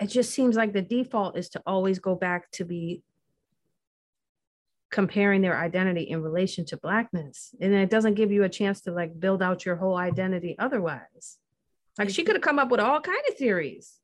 it 0.00 0.06
just 0.06 0.32
seems 0.32 0.56
like 0.56 0.72
the 0.72 0.82
default 0.82 1.36
is 1.36 1.48
to 1.50 1.62
always 1.66 1.98
go 1.98 2.14
back 2.14 2.50
to 2.52 2.64
be 2.64 3.02
comparing 4.90 5.42
their 5.42 5.58
identity 5.58 6.02
in 6.02 6.22
relation 6.22 6.64
to 6.66 6.76
blackness. 6.76 7.52
And 7.60 7.74
it 7.74 7.90
doesn't 7.90 8.14
give 8.14 8.30
you 8.30 8.44
a 8.44 8.48
chance 8.48 8.80
to 8.82 8.92
like 8.92 9.18
build 9.18 9.42
out 9.42 9.66
your 9.66 9.76
whole 9.76 9.96
identity 9.96 10.54
otherwise. 10.58 11.38
Like 11.98 12.10
she 12.10 12.22
could 12.22 12.36
have 12.36 12.42
come 12.42 12.60
up 12.60 12.70
with 12.70 12.80
all 12.80 13.00
kind 13.00 13.22
of 13.28 13.36
theories 13.36 13.98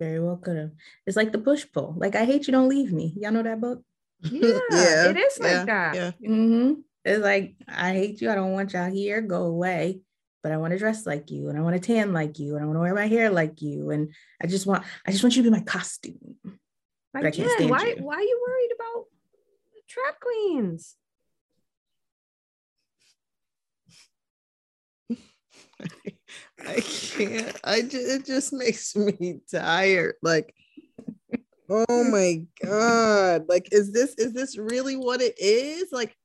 Very 0.00 0.18
well 0.18 0.38
could 0.38 0.56
have. 0.56 0.70
It's 1.06 1.16
like 1.16 1.30
the 1.30 1.38
push 1.38 1.66
pull. 1.70 1.94
Like 1.96 2.16
I 2.16 2.24
hate 2.24 2.46
you, 2.46 2.52
don't 2.52 2.70
leave 2.70 2.90
me. 2.90 3.12
Y'all 3.18 3.32
know 3.32 3.42
that 3.42 3.60
book? 3.60 3.82
yeah, 4.22 5.10
it 5.10 5.16
is 5.16 5.38
like 5.38 5.52
yeah, 5.52 5.64
that 5.66 5.94
Yeah. 5.94 6.10
Mm-hmm. 6.26 6.80
It's 7.04 7.22
like 7.22 7.54
I 7.68 7.92
hate 7.92 8.20
you. 8.22 8.30
I 8.30 8.34
don't 8.34 8.52
want 8.52 8.72
y'all 8.72 8.90
here. 8.90 9.20
Go 9.20 9.44
away. 9.44 10.00
But 10.42 10.52
I 10.52 10.56
want 10.56 10.72
to 10.72 10.78
dress 10.78 11.04
like 11.04 11.30
you, 11.30 11.50
and 11.50 11.58
I 11.58 11.60
want 11.60 11.80
to 11.80 11.86
tan 11.86 12.14
like 12.14 12.38
you, 12.38 12.54
and 12.54 12.64
I 12.64 12.66
want 12.66 12.76
to 12.76 12.80
wear 12.80 12.94
my 12.94 13.08
hair 13.08 13.28
like 13.28 13.60
you, 13.60 13.90
and 13.90 14.10
I 14.42 14.46
just 14.46 14.66
want 14.66 14.84
I 15.06 15.10
just 15.10 15.22
want 15.22 15.36
you 15.36 15.42
to 15.42 15.50
be 15.50 15.54
my 15.54 15.62
costume. 15.62 16.36
I 17.14 17.20
like 17.20 17.34
can't 17.34 17.50
stand 17.50 17.68
why 17.68 17.84
you. 17.88 18.02
why 18.02 18.14
are 18.14 18.22
you 18.22 18.40
worried 18.48 18.70
about 18.74 19.04
trap 19.86 20.18
queens 20.18 20.96
I 26.66 26.80
can't. 26.80 27.56
I 27.64 27.82
just, 27.82 27.94
it 27.94 28.26
just 28.26 28.52
makes 28.52 28.94
me 28.96 29.40
tired. 29.50 30.14
Like, 30.22 30.54
oh 31.68 32.04
my 32.10 32.44
god! 32.62 33.46
Like, 33.48 33.68
is 33.72 33.92
this 33.92 34.14
is 34.14 34.32
this 34.32 34.58
really 34.58 34.96
what 34.96 35.20
it 35.20 35.34
is? 35.38 35.92
Like, 35.92 36.16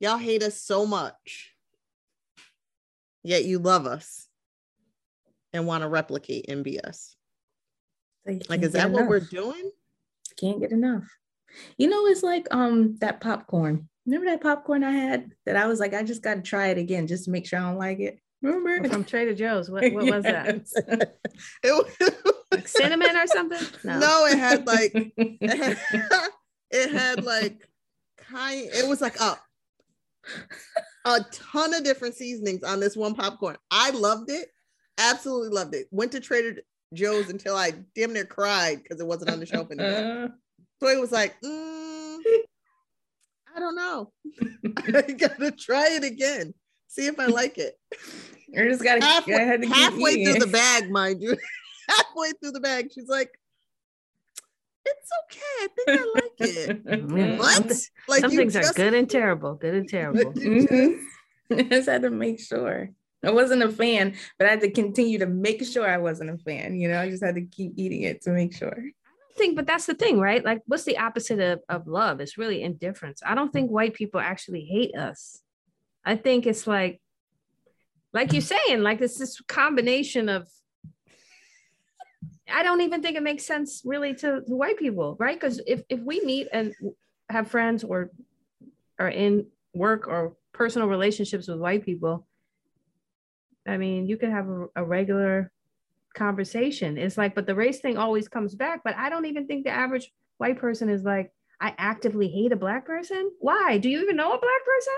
y'all 0.00 0.18
hate 0.18 0.42
us 0.42 0.60
so 0.60 0.86
much, 0.86 1.54
yet 3.22 3.44
you 3.44 3.58
love 3.58 3.86
us 3.86 4.28
and 5.52 5.66
want 5.66 5.82
to 5.82 5.88
replicate 5.88 6.46
and 6.48 6.64
be 6.64 6.80
us. 6.80 7.16
Like, 8.26 8.62
is 8.62 8.72
that 8.72 8.90
what 8.90 9.06
we're 9.06 9.20
doing? 9.20 9.70
Can't 10.38 10.60
get 10.60 10.72
enough. 10.72 11.04
You 11.78 11.88
know, 11.88 12.06
it's 12.06 12.22
like 12.22 12.46
um 12.50 12.96
that 13.00 13.20
popcorn. 13.20 13.88
Remember 14.06 14.26
that 14.26 14.42
popcorn 14.42 14.84
I 14.84 14.92
had 14.92 15.32
that 15.46 15.56
I 15.56 15.66
was 15.66 15.80
like, 15.80 15.94
I 15.94 16.02
just 16.02 16.22
got 16.22 16.34
to 16.34 16.42
try 16.42 16.68
it 16.68 16.78
again 16.78 17.06
just 17.06 17.24
to 17.24 17.30
make 17.30 17.46
sure 17.46 17.58
I 17.58 17.62
don't 17.62 17.78
like 17.78 18.00
it. 18.00 18.20
Remember? 18.44 18.88
from 18.88 19.04
trader 19.04 19.34
joe's 19.34 19.70
what, 19.70 19.90
what 19.92 20.04
was 20.04 20.22
that 20.24 20.46
It 21.62 21.72
was, 21.72 22.10
like 22.52 22.68
cinnamon 22.68 23.16
or 23.16 23.26
something 23.26 23.58
no. 23.84 24.26
it 24.26 24.38
had 24.38 24.66
like 24.66 24.92
it 25.16 25.50
had, 25.50 26.28
it 26.70 26.90
had 26.92 27.24
like 27.24 27.68
kind. 28.34 28.68
It 28.72 28.88
was 28.88 29.00
like 29.00 29.18
a 29.20 29.36
a 31.04 31.20
ton 31.30 31.74
of 31.74 31.84
different 31.84 32.14
seasonings 32.14 32.62
on 32.62 32.80
this 32.80 32.96
one 32.96 33.14
popcorn. 33.14 33.56
I 33.70 33.90
loved 33.90 34.30
it, 34.30 34.48
absolutely 34.98 35.50
loved 35.50 35.74
it. 35.74 35.86
Went 35.90 36.12
to 36.12 36.20
Trader 36.20 36.62
Joe's 36.94 37.28
until 37.28 37.56
I 37.56 37.72
damn 37.94 38.12
near 38.12 38.24
cried 38.24 38.82
because 38.82 39.00
it 39.00 39.06
wasn't 39.06 39.30
on 39.30 39.40
the 39.40 39.46
shelf 39.46 39.70
anymore. 39.70 40.30
So 40.80 40.88
it 40.88 41.00
was 41.00 41.12
like, 41.12 41.34
mm, 41.42 42.18
I 43.54 43.60
don't 43.60 43.76
know. 43.76 44.12
I 44.94 45.02
gotta 45.02 45.50
try 45.50 45.90
it 45.90 46.04
again. 46.04 46.54
See 46.88 47.06
if 47.06 47.18
I 47.18 47.26
like 47.26 47.58
it. 47.58 47.78
I 48.56 48.68
just 48.68 48.82
gotta 48.82 49.02
I 49.04 49.06
Halfway, 49.06 49.32
had 49.34 49.62
to 49.62 49.68
halfway 49.68 50.24
through 50.24 50.34
it. 50.34 50.40
the 50.40 50.46
bag, 50.46 50.90
mind 50.90 51.22
you. 51.22 51.36
halfway 51.88 52.30
through 52.32 52.52
the 52.52 52.60
bag, 52.60 52.90
she's 52.94 53.08
like, 53.08 53.30
"It's 54.86 55.10
okay. 55.24 55.40
I 55.60 55.68
think 55.74 56.00
I 56.00 56.12
like 56.14 56.40
it." 56.40 56.84
Mm, 57.08 57.38
what? 57.38 57.70
some, 57.72 57.88
Like 58.08 58.20
some 58.20 58.30
you 58.32 58.38
things 58.38 58.56
are 58.56 58.72
good 58.72 58.94
and 58.94 59.08
terrible 59.08 59.54
good 59.54 59.74
and 59.74 59.88
terrible 59.88 60.32
you 60.38 60.66
Mhm. 61.50 61.58
I 61.58 61.62
just 61.64 61.88
had 61.88 62.02
to 62.02 62.10
make 62.10 62.40
sure. 62.40 62.90
I 63.22 63.30
wasn't 63.30 63.62
a 63.62 63.70
fan, 63.70 64.14
but 64.38 64.46
I 64.46 64.50
had 64.50 64.60
to 64.62 64.70
continue 64.70 65.18
to 65.18 65.26
make 65.26 65.64
sure 65.64 65.88
I 65.88 65.96
wasn't 65.98 66.30
a 66.30 66.38
fan. 66.38 66.76
You 66.76 66.88
know, 66.88 67.00
I 67.00 67.08
just 67.10 67.24
had 67.24 67.34
to 67.36 67.42
keep 67.42 67.72
eating 67.76 68.02
it 68.02 68.22
to 68.22 68.30
make 68.30 68.54
sure. 68.54 68.68
I 68.72 68.80
don't 68.82 69.36
think, 69.38 69.56
but 69.56 69.66
that's 69.66 69.86
the 69.86 69.94
thing, 69.94 70.18
right? 70.18 70.44
Like, 70.44 70.60
what's 70.66 70.84
the 70.84 70.98
opposite 70.98 71.40
of, 71.40 71.60
of 71.70 71.86
love? 71.86 72.20
It's 72.20 72.36
really 72.36 72.62
indifference. 72.62 73.22
I 73.24 73.34
don't 73.34 73.50
think 73.52 73.70
white 73.70 73.94
people 73.94 74.20
actually 74.20 74.64
hate 74.64 74.94
us. 74.94 75.40
I 76.04 76.16
think 76.16 76.46
it's 76.46 76.66
like, 76.66 77.00
like 78.14 78.32
you're 78.32 78.42
saying, 78.42 78.82
like 78.82 79.00
it's 79.00 79.18
this 79.18 79.40
combination 79.42 80.28
of. 80.28 80.48
I 82.50 82.62
don't 82.62 82.82
even 82.82 83.02
think 83.02 83.16
it 83.16 83.22
makes 83.22 83.44
sense 83.44 83.82
really 83.84 84.14
to, 84.14 84.42
to 84.42 84.54
white 84.54 84.78
people, 84.78 85.16
right? 85.18 85.38
Because 85.38 85.60
if 85.66 85.82
if 85.88 86.00
we 86.00 86.20
meet 86.20 86.46
and 86.52 86.74
have 87.28 87.50
friends 87.50 87.82
or 87.82 88.10
are 88.98 89.08
in 89.08 89.46
work 89.74 90.06
or 90.06 90.36
personal 90.52 90.88
relationships 90.88 91.48
with 91.48 91.58
white 91.58 91.84
people, 91.84 92.26
I 93.66 93.76
mean, 93.76 94.06
you 94.06 94.16
could 94.16 94.30
have 94.30 94.48
a, 94.48 94.66
a 94.76 94.84
regular 94.84 95.50
conversation. 96.14 96.96
It's 96.96 97.18
like, 97.18 97.34
but 97.34 97.46
the 97.46 97.56
race 97.56 97.80
thing 97.80 97.98
always 97.98 98.28
comes 98.28 98.54
back. 98.54 98.82
But 98.84 98.96
I 98.96 99.08
don't 99.08 99.26
even 99.26 99.48
think 99.48 99.64
the 99.64 99.70
average 99.70 100.12
white 100.38 100.58
person 100.58 100.88
is 100.88 101.02
like, 101.02 101.32
I 101.60 101.74
actively 101.78 102.28
hate 102.28 102.52
a 102.52 102.56
black 102.56 102.86
person. 102.86 103.32
Why? 103.40 103.78
Do 103.78 103.88
you 103.88 104.02
even 104.02 104.16
know 104.16 104.32
a 104.32 104.38
black 104.38 104.64
person? 104.64 104.94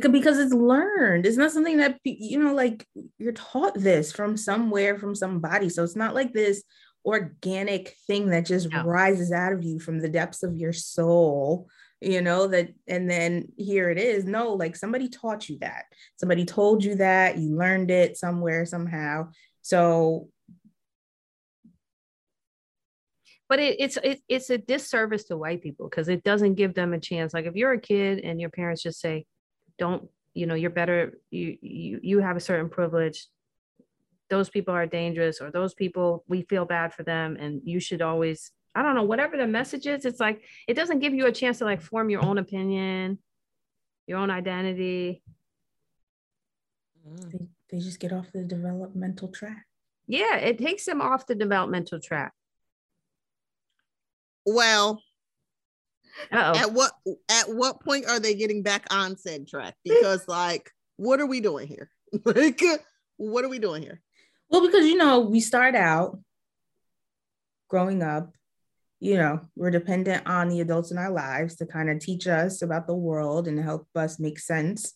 Because 0.00 0.38
it's 0.38 0.52
learned. 0.52 1.26
It's 1.26 1.36
not 1.36 1.52
something 1.52 1.76
that 1.78 1.98
you 2.04 2.42
know, 2.42 2.54
like 2.54 2.86
you're 3.18 3.32
taught 3.32 3.74
this 3.74 4.12
from 4.12 4.36
somewhere, 4.36 4.98
from 4.98 5.14
somebody. 5.14 5.68
So 5.68 5.84
it's 5.84 5.96
not 5.96 6.14
like 6.14 6.32
this 6.32 6.62
organic 7.04 7.94
thing 8.06 8.30
that 8.30 8.46
just 8.46 8.70
no. 8.70 8.84
rises 8.84 9.32
out 9.32 9.52
of 9.52 9.64
you 9.64 9.78
from 9.78 10.00
the 10.00 10.08
depths 10.08 10.42
of 10.42 10.56
your 10.56 10.72
soul 10.72 11.68
you 12.00 12.20
know 12.20 12.46
that 12.48 12.68
and 12.88 13.08
then 13.08 13.48
here 13.56 13.90
it 13.90 13.98
is 13.98 14.24
no 14.24 14.52
like 14.52 14.76
somebody 14.76 15.08
taught 15.08 15.48
you 15.48 15.58
that 15.58 15.84
somebody 16.16 16.44
told 16.44 16.84
you 16.84 16.96
that 16.96 17.38
you 17.38 17.56
learned 17.56 17.90
it 17.90 18.16
somewhere 18.16 18.64
somehow 18.66 19.28
so 19.62 20.28
but 23.48 23.60
it, 23.60 23.76
it's 23.80 23.98
it, 24.02 24.20
it's 24.28 24.50
a 24.50 24.58
disservice 24.58 25.24
to 25.24 25.36
white 25.36 25.62
people 25.62 25.88
because 25.88 26.08
it 26.08 26.24
doesn't 26.24 26.54
give 26.54 26.74
them 26.74 26.92
a 26.92 27.00
chance 27.00 27.32
like 27.32 27.46
if 27.46 27.54
you're 27.54 27.72
a 27.72 27.80
kid 27.80 28.20
and 28.20 28.40
your 28.40 28.50
parents 28.50 28.82
just 28.82 29.00
say 29.00 29.24
don't 29.82 30.02
you 30.38 30.46
know 30.46 30.58
you're 30.62 30.78
better 30.82 30.98
you 31.30 31.58
you 31.60 32.00
you 32.10 32.16
have 32.26 32.36
a 32.36 32.46
certain 32.48 32.70
privilege 32.78 33.18
those 34.30 34.48
people 34.48 34.72
are 34.74 34.86
dangerous 34.86 35.40
or 35.42 35.50
those 35.50 35.74
people 35.82 36.24
we 36.32 36.38
feel 36.42 36.64
bad 36.64 36.88
for 36.94 37.02
them 37.02 37.36
and 37.42 37.60
you 37.64 37.80
should 37.80 38.02
always 38.10 38.52
I 38.74 38.80
don't 38.82 38.94
know, 38.94 39.02
whatever 39.02 39.36
the 39.36 39.46
message 39.46 39.86
is, 39.86 40.06
it's 40.06 40.18
like 40.18 40.42
it 40.66 40.74
doesn't 40.74 41.00
give 41.00 41.12
you 41.12 41.26
a 41.26 41.32
chance 41.32 41.58
to 41.58 41.66
like 41.66 41.82
form 41.82 42.08
your 42.08 42.24
own 42.24 42.38
opinion, 42.38 43.18
your 44.06 44.18
own 44.18 44.30
identity. 44.30 45.22
Mm. 47.06 47.30
They, 47.30 47.48
they 47.70 47.78
just 47.84 48.00
get 48.00 48.12
off 48.12 48.32
the 48.32 48.44
developmental 48.44 49.28
track. 49.28 49.66
Yeah, 50.06 50.36
it 50.36 50.58
takes 50.58 50.86
them 50.86 51.02
off 51.02 51.26
the 51.26 51.34
developmental 51.34 52.00
track. 52.00 52.32
Well, 54.46 55.02
Uh-oh. 56.30 56.58
at 56.58 56.72
what 56.72 56.92
at 57.30 57.48
what 57.48 57.80
point 57.80 58.06
are 58.08 58.20
they 58.20 58.34
getting 58.34 58.62
back 58.62 58.86
on 58.90 59.16
said 59.16 59.46
track? 59.46 59.74
Because 59.84 60.26
like, 60.28 60.70
what 60.96 61.20
are 61.20 61.26
we 61.26 61.40
doing 61.40 61.68
here? 61.68 61.90
like, 62.24 62.62
what 63.16 63.44
are 63.44 63.48
we 63.48 63.58
doing 63.58 63.82
here? 63.82 64.00
Well, 64.50 64.66
because 64.66 64.86
you 64.86 64.96
know, 64.96 65.20
we 65.20 65.40
start 65.40 65.74
out 65.74 66.18
growing 67.68 68.02
up 68.02 68.32
you 69.02 69.16
know, 69.16 69.40
we're 69.56 69.72
dependent 69.72 70.28
on 70.28 70.48
the 70.48 70.60
adults 70.60 70.92
in 70.92 70.96
our 70.96 71.10
lives 71.10 71.56
to 71.56 71.66
kind 71.66 71.90
of 71.90 71.98
teach 71.98 72.28
us 72.28 72.62
about 72.62 72.86
the 72.86 72.94
world 72.94 73.48
and 73.48 73.58
help 73.58 73.88
us 73.96 74.20
make 74.20 74.38
sense 74.38 74.92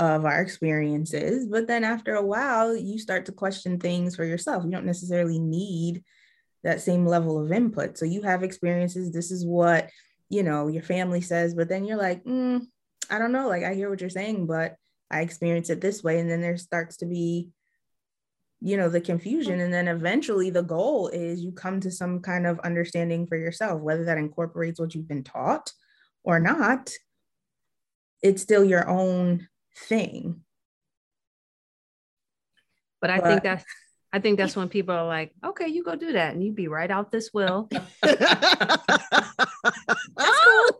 of 0.00 0.24
our 0.24 0.40
experiences. 0.40 1.46
But 1.46 1.66
then 1.66 1.84
after 1.84 2.14
a 2.14 2.24
while, 2.24 2.74
you 2.74 2.98
start 2.98 3.26
to 3.26 3.32
question 3.32 3.78
things 3.78 4.16
for 4.16 4.24
yourself. 4.24 4.64
You 4.64 4.70
don't 4.70 4.86
necessarily 4.86 5.38
need 5.38 6.02
that 6.64 6.80
same 6.80 7.04
level 7.04 7.38
of 7.38 7.52
input. 7.52 7.98
So 7.98 8.06
you 8.06 8.22
have 8.22 8.42
experiences. 8.42 9.12
This 9.12 9.30
is 9.30 9.44
what, 9.44 9.90
you 10.28 10.42
know, 10.42 10.68
your 10.68 10.82
family 10.82 11.20
says, 11.20 11.54
but 11.54 11.68
then 11.68 11.84
you're 11.84 11.96
like, 11.96 12.24
mm, 12.24 12.62
I 13.10 13.18
don't 13.18 13.32
know. 13.32 13.48
Like, 13.48 13.64
I 13.64 13.74
hear 13.74 13.88
what 13.88 14.00
you're 14.00 14.10
saying, 14.10 14.46
but 14.46 14.76
I 15.10 15.20
experience 15.20 15.70
it 15.70 15.80
this 15.80 16.02
way. 16.02 16.18
And 16.18 16.30
then 16.30 16.40
there 16.40 16.56
starts 16.56 16.96
to 16.98 17.06
be 17.06 17.50
you 18.60 18.76
know 18.76 18.88
the 18.88 19.00
confusion 19.00 19.60
and 19.60 19.72
then 19.72 19.86
eventually 19.88 20.50
the 20.50 20.62
goal 20.62 21.08
is 21.08 21.40
you 21.42 21.52
come 21.52 21.80
to 21.80 21.90
some 21.90 22.20
kind 22.20 22.46
of 22.46 22.58
understanding 22.60 23.26
for 23.26 23.36
yourself 23.36 23.80
whether 23.80 24.04
that 24.04 24.18
incorporates 24.18 24.80
what 24.80 24.94
you've 24.94 25.08
been 25.08 25.24
taught 25.24 25.72
or 26.24 26.40
not 26.40 26.90
it's 28.22 28.42
still 28.42 28.64
your 28.64 28.88
own 28.88 29.46
thing 29.88 30.40
but 33.00 33.10
i 33.10 33.20
but, 33.20 33.28
think 33.28 33.42
that's 33.42 33.64
i 34.12 34.18
think 34.18 34.38
that's 34.38 34.56
when 34.60 34.70
people 34.70 34.94
are 34.94 35.06
like 35.06 35.32
okay 35.44 35.68
you 35.68 35.84
go 35.84 35.94
do 35.94 36.12
that 36.12 36.32
and 36.32 36.42
you 36.42 36.50
be 36.52 36.68
right 36.68 36.90
out 36.90 37.12
this 37.12 37.30
will 37.34 37.68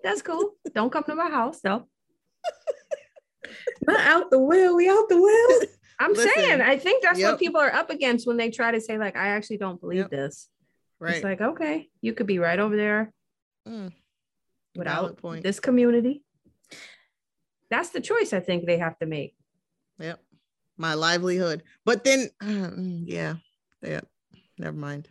that's 0.06 0.22
cool 0.22 0.52
don't 0.74 0.92
come 0.92 1.02
to 1.04 1.14
my 1.14 1.28
house 1.28 1.60
though 1.60 1.86
not 3.86 4.00
out 4.12 4.30
the 4.30 4.38
will 4.38 4.76
we 4.76 4.88
out 4.88 5.08
the 5.08 5.20
will 5.20 5.68
I'm 5.98 6.12
Listen, 6.12 6.30
saying, 6.34 6.60
I 6.60 6.76
think 6.76 7.02
that's 7.02 7.18
yep. 7.18 7.32
what 7.32 7.38
people 7.38 7.60
are 7.60 7.72
up 7.72 7.90
against 7.90 8.26
when 8.26 8.36
they 8.36 8.50
try 8.50 8.70
to 8.70 8.80
say, 8.80 8.98
like, 8.98 9.16
I 9.16 9.28
actually 9.28 9.56
don't 9.56 9.80
believe 9.80 10.00
yep. 10.00 10.10
this. 10.10 10.48
Right. 10.98 11.14
It's 11.14 11.24
like, 11.24 11.40
okay, 11.40 11.88
you 12.00 12.12
could 12.12 12.26
be 12.26 12.38
right 12.38 12.58
over 12.58 12.76
there 12.76 13.12
mm. 13.66 13.92
without 14.74 15.16
point. 15.16 15.42
this 15.42 15.60
community. 15.60 16.22
That's 17.70 17.90
the 17.90 18.00
choice 18.00 18.32
I 18.32 18.40
think 18.40 18.66
they 18.66 18.78
have 18.78 18.98
to 18.98 19.06
make. 19.06 19.34
Yep. 19.98 20.20
My 20.76 20.94
livelihood. 20.94 21.62
But 21.84 22.04
then, 22.04 22.28
uh, 22.42 22.70
yeah, 22.76 23.36
yeah, 23.82 24.00
never 24.58 24.76
mind. 24.76 25.08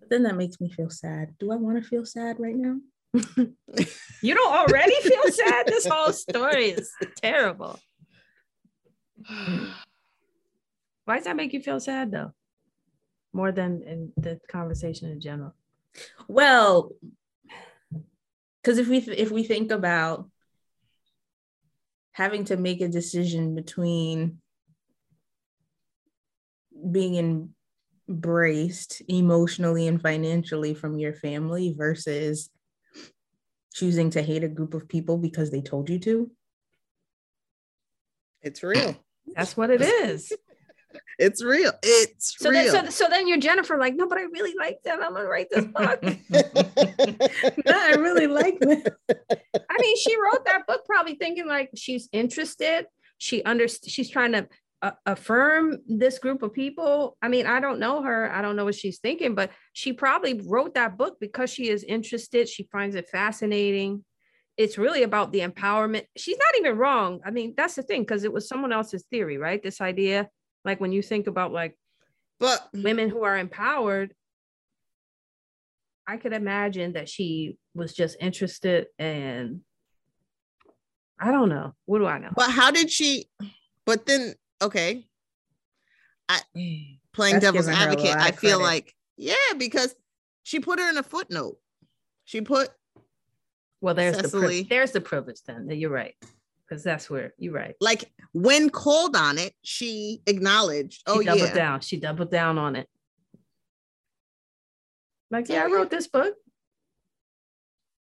But 0.00 0.10
then 0.10 0.22
that 0.24 0.36
makes 0.36 0.60
me 0.60 0.70
feel 0.70 0.90
sad. 0.90 1.34
Do 1.38 1.50
I 1.50 1.56
want 1.56 1.82
to 1.82 1.88
feel 1.88 2.04
sad 2.04 2.38
right 2.38 2.54
now? 2.54 2.76
you 4.22 4.34
don't 4.34 4.54
already 4.54 4.94
feel 5.02 5.30
sad? 5.30 5.66
This 5.66 5.86
whole 5.86 6.12
story 6.12 6.70
is 6.70 6.90
terrible. 7.16 7.78
Why 11.04 11.16
does 11.16 11.24
that 11.24 11.36
make 11.36 11.52
you 11.52 11.60
feel 11.60 11.80
sad 11.80 12.10
though? 12.10 12.32
More 13.32 13.52
than 13.52 13.82
in 13.82 14.12
the 14.16 14.40
conversation 14.48 15.10
in 15.10 15.20
general. 15.20 15.54
Well, 16.28 16.90
because 18.62 18.78
if 18.78 18.88
we 18.88 19.00
th- 19.00 19.18
if 19.18 19.30
we 19.30 19.44
think 19.44 19.70
about 19.70 20.28
having 22.12 22.44
to 22.44 22.56
make 22.56 22.80
a 22.80 22.88
decision 22.88 23.54
between 23.54 24.40
being 26.90 27.48
embraced 28.08 29.02
emotionally 29.08 29.86
and 29.86 30.00
financially 30.00 30.74
from 30.74 30.98
your 30.98 31.14
family 31.14 31.74
versus 31.76 32.50
choosing 33.76 34.08
to 34.08 34.22
hate 34.22 34.42
a 34.42 34.48
group 34.48 34.72
of 34.72 34.88
people 34.88 35.18
because 35.18 35.50
they 35.50 35.60
told 35.60 35.90
you 35.90 35.98
to. 35.98 36.30
It's 38.40 38.62
real. 38.62 38.96
That's 39.34 39.54
what 39.54 39.68
it 39.68 39.82
is. 39.82 40.32
it's 41.18 41.44
real. 41.44 41.72
It's 41.82 42.38
so 42.38 42.48
real. 42.48 42.72
Then, 42.72 42.90
so, 42.90 43.04
so 43.04 43.10
then 43.10 43.28
you're 43.28 43.36
Jennifer, 43.36 43.76
like, 43.76 43.94
no, 43.94 44.08
but 44.08 44.16
I 44.16 44.22
really 44.22 44.54
like 44.58 44.78
them. 44.82 45.00
I'm 45.02 45.12
gonna 45.12 45.28
write 45.28 45.48
this 45.50 45.64
book. 45.74 46.02
no, 47.66 47.74
I 47.74 47.96
really 47.98 48.26
like 48.26 48.58
them. 48.60 48.82
I 49.10 49.76
mean, 49.78 49.96
she 49.98 50.16
wrote 50.16 50.46
that 50.46 50.66
book 50.66 50.86
probably 50.86 51.16
thinking 51.16 51.46
like 51.46 51.70
she's 51.76 52.08
interested. 52.12 52.86
She 53.18 53.42
under 53.44 53.68
she's 53.68 54.08
trying 54.08 54.32
to 54.32 54.48
uh, 54.82 54.92
affirm 55.06 55.78
this 55.86 56.18
group 56.18 56.42
of 56.42 56.52
people. 56.52 57.16
I 57.22 57.28
mean, 57.28 57.46
I 57.46 57.60
don't 57.60 57.80
know 57.80 58.02
her. 58.02 58.30
I 58.30 58.42
don't 58.42 58.56
know 58.56 58.64
what 58.64 58.74
she's 58.74 58.98
thinking, 58.98 59.34
but 59.34 59.50
she 59.72 59.92
probably 59.92 60.40
wrote 60.44 60.74
that 60.74 60.98
book 60.98 61.16
because 61.20 61.50
she 61.50 61.68
is 61.68 61.82
interested. 61.82 62.48
She 62.48 62.68
finds 62.70 62.94
it 62.94 63.08
fascinating. 63.08 64.04
It's 64.56 64.78
really 64.78 65.02
about 65.02 65.32
the 65.32 65.40
empowerment. 65.40 66.04
She's 66.16 66.38
not 66.38 66.58
even 66.58 66.78
wrong. 66.78 67.20
I 67.24 67.30
mean, 67.30 67.54
that's 67.56 67.74
the 67.74 67.82
thing 67.82 68.02
because 68.02 68.24
it 68.24 68.32
was 68.32 68.48
someone 68.48 68.72
else's 68.72 69.04
theory, 69.10 69.38
right? 69.38 69.62
This 69.62 69.80
idea 69.80 70.28
like 70.66 70.80
when 70.80 70.92
you 70.92 71.00
think 71.00 71.28
about 71.28 71.52
like 71.52 71.78
but 72.38 72.68
women 72.74 73.08
who 73.08 73.22
are 73.22 73.38
empowered, 73.38 74.12
I 76.06 76.18
could 76.18 76.34
imagine 76.34 76.94
that 76.94 77.08
she 77.08 77.56
was 77.74 77.94
just 77.94 78.16
interested 78.20 78.88
and 78.98 79.60
I 81.18 81.30
don't 81.30 81.48
know. 81.48 81.74
What 81.86 82.00
do 82.00 82.06
I 82.06 82.18
know? 82.18 82.32
But 82.36 82.50
how 82.50 82.70
did 82.70 82.90
she 82.90 83.30
but 83.86 84.04
then 84.04 84.34
okay. 84.62 85.04
I 86.28 86.40
playing 87.12 87.34
That's 87.34 87.44
devil's 87.44 87.68
advocate, 87.68 88.16
I 88.16 88.32
feel 88.32 88.60
like 88.60 88.94
yeah, 89.16 89.34
because 89.56 89.94
she 90.42 90.60
put 90.60 90.78
her 90.78 90.88
in 90.88 90.98
a 90.98 91.02
footnote. 91.02 91.56
She 92.24 92.40
put 92.40 92.70
well, 93.80 93.94
there's 93.94 94.16
Sesali, 94.16 94.30
the 94.32 94.38
pri- 94.38 94.66
there's 94.68 94.92
the 94.92 95.00
privilege. 95.00 95.42
Then 95.46 95.70
you're 95.70 95.90
right 95.90 96.14
because 96.68 96.82
that's 96.82 97.08
where 97.08 97.34
you're 97.38 97.52
right. 97.52 97.76
Like 97.80 98.10
when 98.32 98.70
called 98.70 99.16
on 99.16 99.38
it, 99.38 99.54
she 99.62 100.22
acknowledged. 100.26 101.02
Oh, 101.06 101.20
she 101.20 101.26
doubled 101.26 101.48
yeah. 101.48 101.54
down. 101.54 101.80
She 101.80 101.96
doubled 101.98 102.30
down 102.30 102.58
on 102.58 102.76
it. 102.76 102.88
Like, 105.30 105.48
yeah, 105.48 105.64
I 105.64 105.66
wrote 105.66 105.90
this 105.90 106.06
book. 106.06 106.34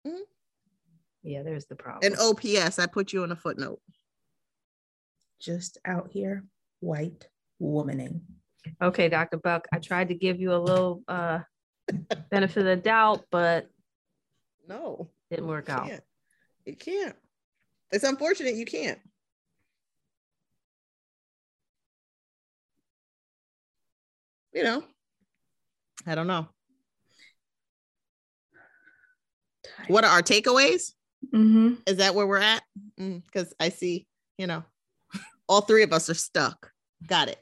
Mm-hmm. 0.06 0.22
Yeah, 1.22 1.42
there's 1.42 1.66
the 1.66 1.76
problem. 1.76 2.12
And 2.12 2.20
OPS, 2.20 2.78
I 2.78 2.86
put 2.86 3.12
you 3.12 3.22
in 3.22 3.30
a 3.30 3.36
footnote. 3.36 3.80
Just 5.40 5.78
out 5.84 6.08
here, 6.10 6.44
white 6.82 7.28
womaning. 7.60 8.20
Okay, 8.80 9.08
Dr. 9.08 9.38
Buck, 9.38 9.66
I 9.72 9.78
tried 9.78 10.08
to 10.08 10.14
give 10.14 10.40
you 10.40 10.52
a 10.52 10.58
little 10.58 11.02
uh 11.08 11.40
benefit 12.30 12.58
of 12.58 12.64
the 12.64 12.76
doubt, 12.76 13.24
but 13.30 13.68
no, 14.68 15.10
didn't 15.30 15.48
work 15.48 15.68
out. 15.68 15.90
It 16.64 16.78
can't. 16.78 17.16
It's 17.90 18.04
unfortunate 18.04 18.54
you 18.54 18.64
can't. 18.64 18.98
You 24.54 24.64
know, 24.64 24.84
I 26.06 26.14
don't 26.14 26.26
know. 26.26 26.48
What 29.88 30.04
are 30.04 30.10
our 30.10 30.22
takeaways? 30.22 30.92
Mm-hmm. 31.32 31.74
Is 31.86 31.98
that 31.98 32.14
where 32.14 32.26
we're 32.26 32.38
at? 32.38 32.62
Because 32.96 33.48
mm, 33.48 33.52
I 33.60 33.70
see, 33.70 34.06
you 34.38 34.46
know, 34.46 34.64
all 35.48 35.62
three 35.62 35.82
of 35.82 35.92
us 35.92 36.10
are 36.10 36.14
stuck. 36.14 36.71
Got 37.06 37.28
it. 37.28 37.38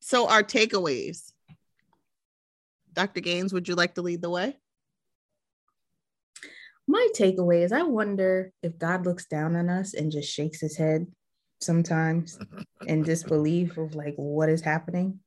So, 0.00 0.28
our 0.28 0.42
takeaways 0.42 1.32
Dr. 2.96 3.20
Gaines, 3.20 3.52
would 3.52 3.68
you 3.68 3.74
like 3.74 3.94
to 3.94 4.02
lead 4.02 4.22
the 4.22 4.30
way? 4.30 4.56
My 6.88 7.08
takeaway 7.14 7.62
is 7.62 7.72
I 7.72 7.82
wonder 7.82 8.52
if 8.62 8.78
God 8.78 9.04
looks 9.04 9.26
down 9.26 9.54
on 9.54 9.68
us 9.68 9.92
and 9.92 10.10
just 10.10 10.32
shakes 10.32 10.60
his 10.60 10.76
head 10.76 11.06
sometimes 11.60 12.38
in 12.86 13.02
disbelief 13.02 13.76
of 13.76 13.94
like 13.94 14.14
what 14.16 14.48
is 14.48 14.62
happening 14.62 15.20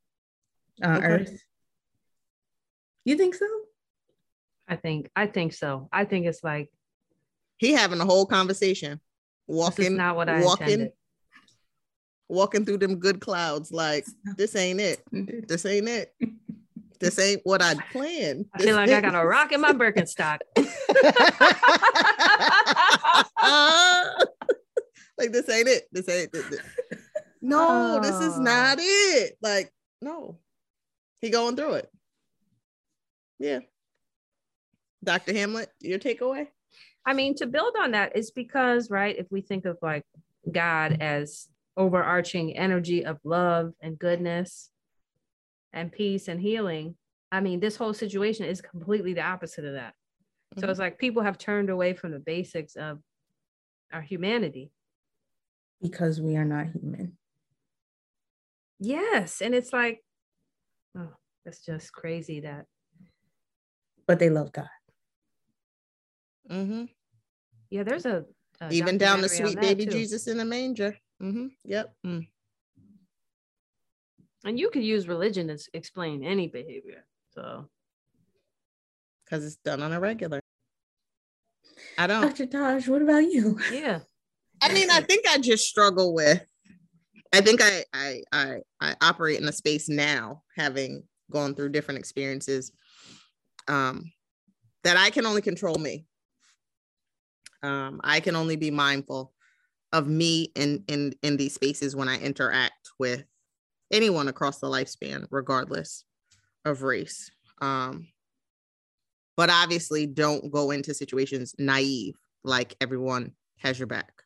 on 0.82 0.98
okay. 0.98 1.06
earth. 1.06 1.44
You 3.06 3.18
think 3.18 3.36
so? 3.36 3.48
I 4.68 4.76
think 4.76 5.10
I 5.16 5.28
think 5.28 5.54
so. 5.54 5.90
I 5.92 6.06
think 6.06 6.26
it's 6.26 6.44
like 6.44 6.70
he 7.58 7.74
having 7.74 8.00
a 8.00 8.06
whole 8.06 8.26
conversation, 8.26 9.00
walking, 9.48 9.96
not 9.96 10.16
what 10.16 10.30
I 10.30 10.44
walking, 10.44 10.64
intended. 10.64 10.92
Walking 12.30 12.64
through 12.66 12.78
them 12.78 12.98
good 12.98 13.20
clouds. 13.20 13.72
Like 13.72 14.06
this 14.38 14.56
ain't 14.56 14.80
it. 14.80 15.02
This 15.12 15.66
ain't 15.66 15.90
it. 15.90 16.14
This 17.00 17.20
ain't 17.20 17.42
what 17.44 17.62
I'd 17.62 17.80
planned. 17.92 18.46
I 18.54 18.62
feel 18.62 18.76
like 18.76 18.90
I 18.90 19.02
got 19.02 19.16
a 19.16 19.26
rock 19.26 19.52
in 19.52 19.60
my 19.62 19.74
Birkenstock. 19.74 20.40
like 25.18 25.32
this 25.32 25.50
ain't 25.50 25.68
it. 25.68 25.88
This 25.92 26.08
ain't 26.08 26.30
it. 26.34 26.62
No, 27.42 27.98
oh. 27.98 28.00
this 28.02 28.16
is 28.16 28.38
oh. 28.38 28.42
not 28.42 28.78
it. 28.80 29.38
Like 29.42 29.74
no, 30.02 30.38
he 31.20 31.30
going 31.30 31.56
through 31.56 31.74
it. 31.74 31.92
Yeah. 33.40 33.60
Dr. 35.02 35.34
Hamlet, 35.34 35.70
your 35.80 35.98
takeaway? 35.98 36.48
I 37.06 37.14
mean, 37.14 37.34
to 37.36 37.48
build 37.48 37.76
on 37.80 37.92
that 37.92 38.18
is 38.18 38.32
because, 38.32 38.92
right, 38.92 39.18
if 39.18 39.28
we 39.32 39.40
think 39.40 39.64
of 39.66 39.78
like 39.82 40.04
God 40.52 40.98
as 41.00 41.48
overarching 41.80 42.56
energy 42.58 43.06
of 43.06 43.18
love 43.24 43.72
and 43.82 43.98
goodness 43.98 44.70
and 45.74 45.92
peace 45.92 46.28
and 46.28 46.40
healing, 46.42 46.96
I 47.32 47.40
mean, 47.40 47.60
this 47.60 47.78
whole 47.78 47.94
situation 47.94 48.46
is 48.46 48.62
completely 48.62 49.14
the 49.14 49.24
opposite 49.24 49.66
of 49.66 49.74
that. 49.74 49.94
Mm-hmm. 50.54 50.62
So 50.62 50.70
it's 50.70 50.80
like 50.80 51.00
people 51.00 51.24
have 51.24 51.38
turned 51.38 51.70
away 51.70 51.94
from 51.94 52.12
the 52.12 52.20
basics 52.20 52.76
of 52.76 53.00
our 53.92 54.02
humanity 54.02 54.72
because 55.82 56.20
we 56.20 56.36
are 56.36 56.46
not 56.46 56.68
human. 56.68 57.18
Yes. 58.80 59.42
And 59.42 59.56
it's 59.56 59.72
like, 59.72 60.04
oh, 60.98 61.14
it's 61.46 61.66
just 61.66 61.94
crazy 61.94 62.42
that. 62.42 62.66
But 64.06 64.20
they 64.20 64.30
love 64.30 64.52
God. 64.52 64.68
Mm-hmm. 66.52 66.86
Yeah, 67.70 67.84
there's 67.84 68.06
a, 68.06 68.26
a 68.60 68.72
even 68.72 68.98
down 68.98 69.22
the 69.22 69.30
sweet 69.30 69.62
baby 69.62 69.86
too. 69.86 69.92
Jesus 69.92 70.28
in 70.28 70.38
the 70.38 70.46
manger. 70.46 70.98
Mm-hmm. 71.22 71.48
Yep. 71.66 71.94
Mm. 72.06 72.28
And 74.46 74.60
you 74.60 74.70
could 74.70 74.84
use 74.84 75.08
religion 75.08 75.48
to 75.48 75.60
explain 75.74 76.24
any 76.24 76.48
behavior. 76.48 77.06
So, 77.34 77.66
because 79.26 79.46
it's 79.46 79.58
done 79.58 79.82
on 79.82 79.92
a 79.92 80.00
regular. 80.00 80.40
I 81.98 82.08
don't. 82.08 82.22
Dr. 82.22 82.46
Taj, 82.46 82.88
what 82.88 83.02
about 83.02 83.24
you? 83.24 83.60
Yeah. 83.72 84.00
I 84.62 84.74
mean, 84.74 84.90
I 84.92 85.00
think 85.00 85.26
I 85.26 85.38
just 85.38 85.66
struggle 85.66 86.14
with. 86.14 86.46
I 87.32 87.40
think 87.40 87.62
I 87.62 87.86
I 87.94 88.24
I 88.34 88.58
I 88.82 88.96
operate 89.02 89.40
in 89.40 89.48
a 89.48 89.54
space 89.54 89.88
now, 89.88 90.44
having 90.58 91.04
gone 91.32 91.56
through 91.56 91.70
different 91.70 92.00
experiences, 92.00 92.74
um, 93.70 94.12
that 94.84 94.98
I 94.98 95.12
can 95.12 95.26
only 95.26 95.42
control 95.42 95.76
me. 95.76 96.06
Um, 97.64 98.02
I 98.04 98.20
can 98.20 98.36
only 98.36 98.58
be 98.58 98.70
mindful 98.70 99.34
of 99.92 100.08
me 100.08 100.52
in 100.56 100.84
in 100.88 101.14
in 101.24 101.38
these 101.38 101.54
spaces 101.54 101.96
when 101.96 102.08
I 102.08 102.20
interact 102.20 102.92
with 103.00 103.24
anyone 103.92 104.28
across 104.28 104.60
the 104.60 104.68
lifespan, 104.68 105.26
regardless 105.32 106.04
of 106.66 106.84
race. 106.84 107.32
Um, 107.62 108.08
but 109.36 109.50
obviously, 109.50 110.06
don't 110.06 110.52
go 110.52 110.72
into 110.72 110.94
situations 110.94 111.56
naive, 111.58 112.16
like 112.44 112.76
everyone 112.82 113.34
has 113.58 113.80
your 113.80 113.88
back. 113.88 114.24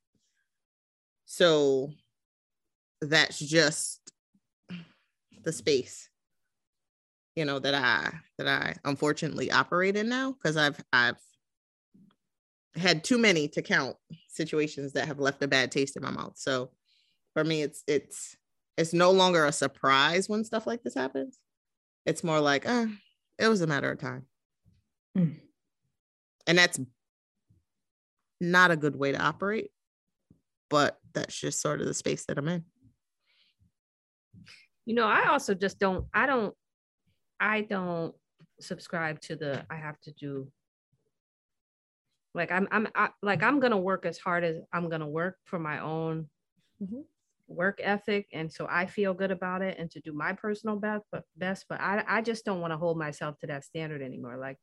So 1.25 1.91
that's 3.01 3.39
just 3.39 3.99
the 5.43 5.51
space 5.51 6.09
you 7.35 7.45
know 7.45 7.59
that 7.59 7.73
i 7.73 8.11
that 8.37 8.47
i 8.47 8.75
unfortunately 8.85 9.51
operate 9.51 9.95
in 9.95 10.07
now 10.09 10.31
because 10.31 10.57
i've 10.57 10.79
i've 10.93 11.17
had 12.75 13.03
too 13.03 13.17
many 13.17 13.47
to 13.49 13.61
count 13.61 13.95
situations 14.29 14.93
that 14.93 15.07
have 15.07 15.19
left 15.19 15.43
a 15.43 15.47
bad 15.47 15.71
taste 15.71 15.95
in 15.95 16.03
my 16.03 16.11
mouth. 16.11 16.33
So 16.35 16.71
for 17.33 17.43
me, 17.43 17.61
it's 17.61 17.83
it's 17.87 18.35
it's 18.77 18.93
no 18.93 19.11
longer 19.11 19.45
a 19.45 19.51
surprise 19.51 20.27
when 20.27 20.43
stuff 20.43 20.65
like 20.65 20.83
this 20.83 20.95
happens. 20.95 21.39
It's 22.05 22.23
more 22.23 22.39
like, 22.39 22.67
uh, 22.67 22.87
it 23.37 23.47
was 23.47 23.61
a 23.61 23.67
matter 23.67 23.91
of 23.91 23.99
time. 23.99 24.25
Mm. 25.17 25.35
And 26.47 26.57
that's 26.57 26.79
not 28.41 28.71
a 28.71 28.75
good 28.75 28.95
way 28.95 29.11
to 29.11 29.21
operate, 29.21 29.69
but 30.69 30.97
that's 31.13 31.39
just 31.39 31.61
sort 31.61 31.81
of 31.81 31.87
the 31.87 31.93
space 31.93 32.25
that 32.25 32.37
I'm 32.37 32.47
in. 32.47 32.63
You 34.85 34.95
know, 34.95 35.07
I 35.07 35.29
also 35.29 35.53
just 35.53 35.79
don't, 35.79 36.07
I 36.13 36.25
don't, 36.25 36.53
I 37.39 37.61
don't 37.61 38.13
subscribe 38.59 39.21
to 39.21 39.35
the 39.35 39.65
I 39.69 39.75
have 39.75 39.99
to 40.01 40.11
do 40.11 40.51
like 42.33 42.51
i'm 42.51 42.67
i'm 42.71 42.87
I, 42.95 43.09
like 43.21 43.43
i'm 43.43 43.59
gonna 43.59 43.77
work 43.77 44.05
as 44.05 44.17
hard 44.17 44.43
as 44.43 44.57
i'm 44.73 44.89
gonna 44.89 45.07
work 45.07 45.37
for 45.45 45.59
my 45.59 45.79
own 45.79 46.27
mm-hmm. 46.81 47.01
work 47.47 47.79
ethic 47.81 48.27
and 48.33 48.51
so 48.51 48.67
i 48.69 48.85
feel 48.85 49.13
good 49.13 49.31
about 49.31 49.61
it 49.61 49.77
and 49.77 49.89
to 49.91 49.99
do 49.99 50.13
my 50.13 50.33
personal 50.33 50.75
best 50.75 51.05
but 51.11 51.23
best 51.37 51.65
but 51.69 51.79
i 51.79 52.03
i 52.07 52.21
just 52.21 52.45
don't 52.45 52.61
want 52.61 52.71
to 52.71 52.77
hold 52.77 52.97
myself 52.97 53.37
to 53.39 53.47
that 53.47 53.63
standard 53.63 54.01
anymore 54.01 54.37
like 54.37 54.57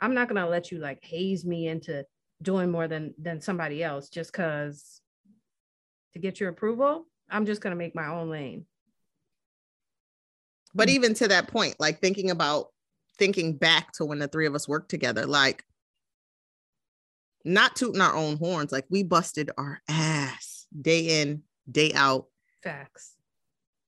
i'm 0.00 0.14
not 0.14 0.28
gonna 0.28 0.48
let 0.48 0.70
you 0.70 0.78
like 0.78 0.98
haze 1.02 1.44
me 1.44 1.66
into 1.66 2.04
doing 2.42 2.70
more 2.70 2.88
than 2.88 3.14
than 3.18 3.40
somebody 3.40 3.82
else 3.82 4.08
just 4.08 4.32
because 4.32 5.00
to 6.12 6.18
get 6.18 6.40
your 6.40 6.50
approval 6.50 7.06
i'm 7.30 7.46
just 7.46 7.60
gonna 7.60 7.76
make 7.76 7.94
my 7.94 8.08
own 8.08 8.28
lane 8.28 8.66
but 10.74 10.88
even 10.88 11.14
to 11.14 11.28
that 11.28 11.48
point 11.48 11.76
like 11.78 12.00
thinking 12.00 12.30
about 12.30 12.66
thinking 13.18 13.56
back 13.56 13.92
to 13.92 14.04
when 14.04 14.18
the 14.18 14.28
three 14.28 14.46
of 14.46 14.54
us 14.54 14.66
worked 14.66 14.90
together 14.90 15.26
like 15.26 15.64
not 17.44 17.76
tooting 17.76 18.00
our 18.00 18.14
own 18.14 18.36
horns. 18.36 18.72
Like 18.72 18.86
we 18.90 19.02
busted 19.02 19.50
our 19.58 19.80
ass 19.88 20.66
day 20.80 21.20
in, 21.20 21.42
day 21.70 21.92
out. 21.94 22.26
Facts. 22.62 23.16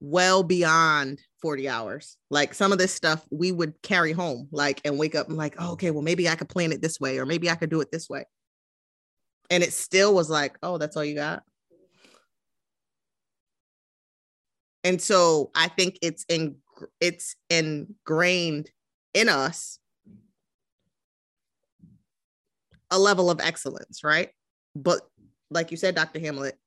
Well 0.01 0.43
beyond 0.43 1.21
40 1.41 1.69
hours. 1.69 2.17
Like 2.31 2.55
some 2.55 2.73
of 2.73 2.79
this 2.79 2.93
stuff 2.93 3.25
we 3.31 3.53
would 3.53 3.81
carry 3.83 4.13
home, 4.13 4.49
like, 4.51 4.81
and 4.85 4.99
wake 4.99 5.15
up 5.15 5.29
and 5.29 5.37
like, 5.37 5.55
oh, 5.59 5.73
okay, 5.73 5.91
well, 5.91 6.03
maybe 6.03 6.29
I 6.29 6.35
could 6.35 6.49
plan 6.49 6.73
it 6.73 6.83
this 6.83 7.01
way, 7.01 7.19
or 7.19 7.27
maybe 7.27 7.51
I 7.51 7.55
could 7.55 7.71
do 7.71 7.81
it 7.81 7.91
this 7.91 8.09
way. 8.09 8.25
And 9.51 9.63
it 9.63 9.73
still 9.73 10.15
was 10.15 10.29
like, 10.29 10.57
oh, 10.63 10.79
that's 10.79 10.97
all 10.97 11.05
you 11.05 11.15
got. 11.15 11.43
And 14.83 15.01
so 15.01 15.51
I 15.55 15.69
think 15.69 15.99
it's 16.03 16.25
in 16.29 16.57
it's 17.01 17.37
ingrained 17.49 18.71
in 19.15 19.29
us 19.29 19.79
a 22.91 22.99
level 22.99 23.31
of 23.31 23.41
excellence, 23.41 24.05
right? 24.05 24.31
But 24.75 25.01
like 25.51 25.71
you 25.71 25.77
said, 25.77 25.95
Dr. 25.95 26.21
Hamlet, 26.21 26.59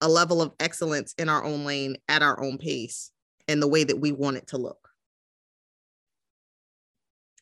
a 0.00 0.08
level 0.08 0.40
of 0.40 0.52
excellence 0.60 1.14
in 1.18 1.28
our 1.28 1.44
own 1.44 1.64
lane 1.64 1.96
at 2.08 2.22
our 2.22 2.42
own 2.42 2.58
pace 2.58 3.10
in 3.48 3.60
the 3.60 3.68
way 3.68 3.84
that 3.84 4.00
we 4.00 4.12
want 4.12 4.36
it 4.36 4.48
to 4.48 4.58
look. 4.58 4.88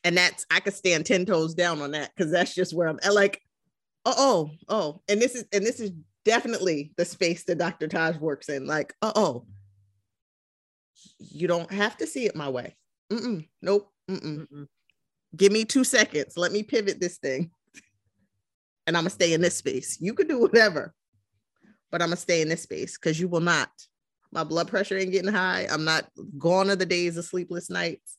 And 0.05 0.17
that's 0.17 0.47
I 0.51 0.61
could 0.61 0.75
stand 0.75 1.07
10 1.07 1.27
toes 1.27 1.55
down 1.55 1.83
on 1.83 1.93
that 1.93 2.13
because 2.17 2.33
that's 2.33 2.55
just 2.55 2.75
where 2.75 2.89
I'm 2.89 3.01
at. 3.03 3.15
like, 3.15 3.43
oh, 4.05 4.15
oh, 4.17 4.51
oh. 4.69 5.03
And 5.09 5.21
this 5.21 5.35
is 5.35 5.45
and 5.53 5.65
this 5.65 5.81
is 5.81 5.93
definitely 6.25 6.93
the 6.97 7.05
space 7.05 7.45
that 7.45 7.59
Dr. 7.59 7.89
Taj 7.89 8.17
works 8.17 8.49
in. 8.49 8.67
Like, 8.67 8.95
oh, 9.03 9.13
oh, 9.15 9.47
you 11.19 11.49
don't 11.49 11.71
have 11.73 11.97
to 11.99 12.07
see 12.07 12.27
it 12.27 12.37
my 12.37 12.49
way. 12.49 12.77
Mm-mm, 13.13 13.47
nope. 13.61 13.91
Mm-mm. 14.09 14.47
Mm-mm. 14.47 14.67
Give 15.37 15.53
me 15.53 15.65
two 15.65 15.85
seconds. 15.85 16.37
Let 16.37 16.53
me 16.53 16.63
pivot 16.63 17.01
this 17.01 17.19
thing 17.19 17.51
and 18.89 18.97
I'm 18.97 19.03
gonna 19.03 19.11
stay 19.11 19.35
in 19.35 19.43
this 19.43 19.55
space. 19.55 19.99
You 20.01 20.15
could 20.15 20.29
do 20.29 20.41
whatever, 20.41 20.95
but 21.93 22.01
I'm 22.01 22.09
gonna 22.09 22.17
stay 22.17 22.41
in 22.41 22.49
this 22.49 22.63
space 22.63 22.97
because 22.97 23.21
you 23.21 23.29
will 23.29 23.41
not. 23.41 23.69
My 24.33 24.45
blood 24.45 24.69
pressure 24.69 24.97
ain't 24.97 25.13
getting 25.13 25.31
high. 25.31 25.69
I'm 25.71 25.85
not 25.85 26.09
gone 26.39 26.71
are 26.71 26.77
the 26.77 26.87
days 26.87 27.19
of 27.19 27.27
sleepless 27.27 27.69
nights. 27.69 28.17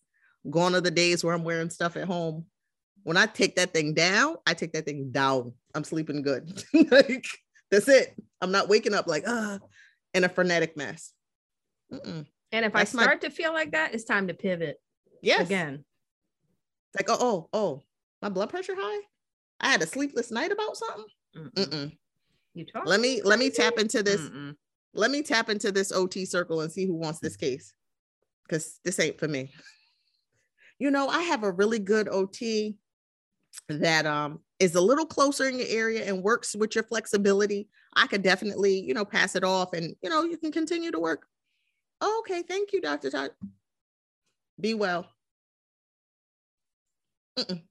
Gone 0.47 0.75
are 0.75 0.81
the 0.81 0.91
days 0.91 1.23
where 1.23 1.33
I'm 1.33 1.43
wearing 1.43 1.71
stuff 1.71 1.97
at 1.97 2.07
home. 2.07 2.45
When 3.01 3.17
I 3.17 3.25
take 3.25 3.55
that 3.55 3.73
thing 3.73 3.95
down, 3.95 4.35
I 4.45 4.53
take 4.53 4.73
that 4.73 4.85
thing 4.85 5.09
down. 5.11 5.53
I'm 5.73 5.83
sleeping 5.83 6.21
good. 6.21 6.63
like 6.91 7.25
that's 7.71 7.89
it. 7.89 8.15
I'm 8.39 8.51
not 8.51 8.69
waking 8.69 8.93
up 8.93 9.07
like 9.07 9.23
ah 9.27 9.57
in 10.13 10.23
a 10.23 10.29
frenetic 10.29 10.77
mess. 10.77 11.13
Mm-mm. 11.91 12.27
And 12.51 12.65
if 12.65 12.73
that's 12.73 12.93
I 12.95 13.01
start 13.01 13.23
my... 13.23 13.27
to 13.27 13.33
feel 13.33 13.53
like 13.53 13.71
that, 13.71 13.95
it's 13.95 14.03
time 14.03 14.27
to 14.27 14.35
pivot. 14.35 14.79
Yes. 15.23 15.47
Again. 15.47 15.83
It's 16.93 17.09
like, 17.09 17.19
oh, 17.19 17.19
oh, 17.19 17.49
oh, 17.53 17.83
my 18.21 18.29
blood 18.29 18.51
pressure 18.51 18.75
high. 18.77 19.01
I 19.59 19.69
had 19.69 19.81
a 19.81 19.87
sleepless 19.87 20.31
night 20.31 20.51
about 20.51 20.77
something. 20.77 21.05
Mm-mm. 21.55 21.97
You 22.53 22.65
talk. 22.65 22.85
Let 22.85 22.99
me 22.99 23.21
let 23.23 23.39
me 23.39 23.49
tap 23.49 23.77
into 23.77 24.01
this. 24.03 24.21
Mm-mm. 24.21 24.55
Let 24.93 25.11
me 25.11 25.21
tap 25.21 25.49
into 25.49 25.71
this 25.71 25.91
OT 25.91 26.25
circle 26.25 26.61
and 26.61 26.71
see 26.71 26.85
who 26.85 26.95
wants 26.95 27.19
this 27.19 27.35
case, 27.35 27.73
because 28.47 28.79
this 28.83 28.99
ain't 28.99 29.19
for 29.19 29.27
me. 29.27 29.51
you 30.79 30.91
know, 30.91 31.07
I 31.07 31.21
have 31.23 31.43
a 31.43 31.51
really 31.51 31.79
good 31.79 32.07
OT 32.09 32.77
that 33.67 34.05
um 34.05 34.39
is 34.59 34.75
a 34.75 34.81
little 34.81 35.05
closer 35.05 35.47
in 35.47 35.57
your 35.57 35.67
area 35.67 36.05
and 36.05 36.23
works 36.23 36.55
with 36.55 36.75
your 36.75 36.83
flexibility. 36.83 37.67
I 37.95 38.07
could 38.07 38.23
definitely, 38.23 38.79
you 38.79 38.93
know, 38.93 39.05
pass 39.05 39.35
it 39.35 39.43
off 39.43 39.73
and 39.73 39.95
you 40.01 40.09
know, 40.09 40.23
you 40.23 40.37
can 40.37 40.51
continue 40.51 40.91
to 40.91 40.99
work. 40.99 41.25
Oh, 42.01 42.23
okay, 42.23 42.43
thank 42.43 42.71
you, 42.71 42.81
Dr. 42.81 43.09
Taj. 43.09 43.29
Be 44.59 44.73
well. 44.73 45.07
Mm-mm. 47.37 47.61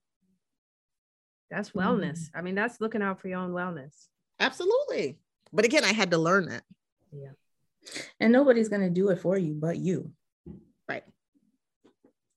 That's 1.51 1.71
mm-hmm. 1.71 1.81
wellness. 1.81 2.31
I 2.35 2.43
mean, 2.43 2.55
that's 2.55 2.81
looking 2.81 3.03
out 3.03 3.21
for 3.21 3.29
your 3.29 3.39
own 3.39 3.53
wellness. 3.53 4.07
Absolutely. 4.41 5.19
But 5.53 5.65
again, 5.65 5.85
I 5.85 5.93
had 5.93 6.11
to 6.11 6.19
learn 6.19 6.49
that. 6.49 6.63
Yeah. 7.13 7.31
And 8.21 8.33
nobody's 8.33 8.69
going 8.69 8.83
to 8.83 8.91
do 8.91 9.09
it 9.09 9.21
for 9.21 9.39
you 9.39 9.55
but 9.55 9.79
you. 9.79 10.13
Right. 10.89 11.05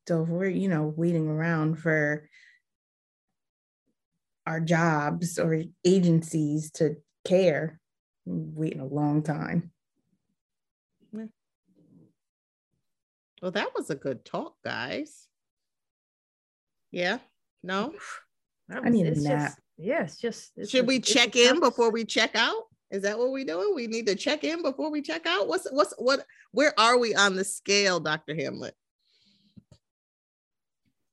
So 0.08 0.24
if 0.24 0.30
we're, 0.30 0.48
you 0.48 0.70
know, 0.70 0.94
waiting 0.96 1.28
around 1.28 1.76
for 1.80 2.28
our 4.48 4.60
jobs 4.60 5.38
or 5.38 5.64
agencies 5.86 6.72
to 6.72 6.96
care, 7.26 7.80
waiting 8.26 8.80
a 8.80 8.86
long 8.86 9.24
time. 9.24 9.72
Well, 13.42 13.52
that 13.52 13.74
was 13.76 13.90
a 13.90 13.96
good 13.96 14.24
talk, 14.24 14.54
guys. 14.64 15.28
Yeah. 16.92 17.18
No. 17.64 17.94
That 18.72 18.86
I 18.86 18.90
need 18.90 19.06
a 19.06 19.12
it's 19.12 19.22
nap. 19.24 19.50
Just, 19.50 19.60
yeah, 19.78 20.04
it's 20.04 20.18
just. 20.18 20.52
it's 20.56 20.70
Should 20.72 20.86
a- 20.86 20.88
we 20.88 21.00
check 21.02 21.36
in 21.36 21.56
tough- 21.56 21.60
before 21.72 21.92
we 21.92 22.06
check 22.06 22.32
out? 22.36 22.64
Is 22.90 23.04
that 23.04 23.18
what 23.20 23.32
we 23.32 23.44
doing? 23.44 23.74
We 23.76 23.88
need 23.88 24.08
to 24.08 24.16
check 24.16 24.44
in 24.44 24.62
before 24.62 24.92
we 24.92 25.02
check 25.02 25.26
out. 25.26 25.48
What's 25.48 25.68
what's 25.72 25.94
what? 25.98 26.26
Where 26.52 26.78
are 26.80 26.98
we 26.98 27.14
on 27.16 27.36
the 27.36 27.44
scale, 27.44 28.00
Dr. 28.00 28.34
Hamlet? 28.36 28.76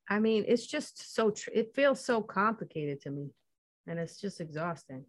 I 0.09 0.20
mean, 0.20 0.44
it's 0.46 0.66
just 0.66 1.14
so. 1.14 1.30
Tr- 1.30 1.50
it 1.52 1.74
feels 1.74 2.04
so 2.04 2.22
complicated 2.22 3.00
to 3.02 3.11
me, 3.11 3.30
and 3.86 3.98
it's 3.98 4.20
just 4.20 4.40
exhausting. 4.40 5.04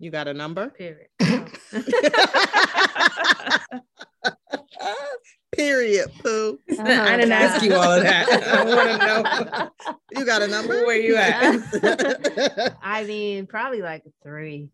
You 0.00 0.10
got 0.10 0.28
a 0.28 0.34
number? 0.34 0.70
Period. 0.70 1.08
Period, 5.58 6.10
Pooh. 6.22 6.58
I 6.78 7.16
didn't 7.16 7.32
ask 7.32 7.62
you 7.64 7.74
all 7.74 7.90
of 7.92 8.02
that. 8.04 8.28
I 8.46 8.64
want 8.64 8.90
to 8.90 9.84
know 9.84 9.90
You 10.20 10.24
got 10.24 10.40
a 10.40 10.46
number? 10.46 10.86
where 10.86 10.96
you 10.96 11.16
at. 11.16 12.76
I 12.82 13.04
mean, 13.04 13.46
probably 13.46 13.82
like 13.82 14.04
a 14.06 14.10
three. 14.26 14.70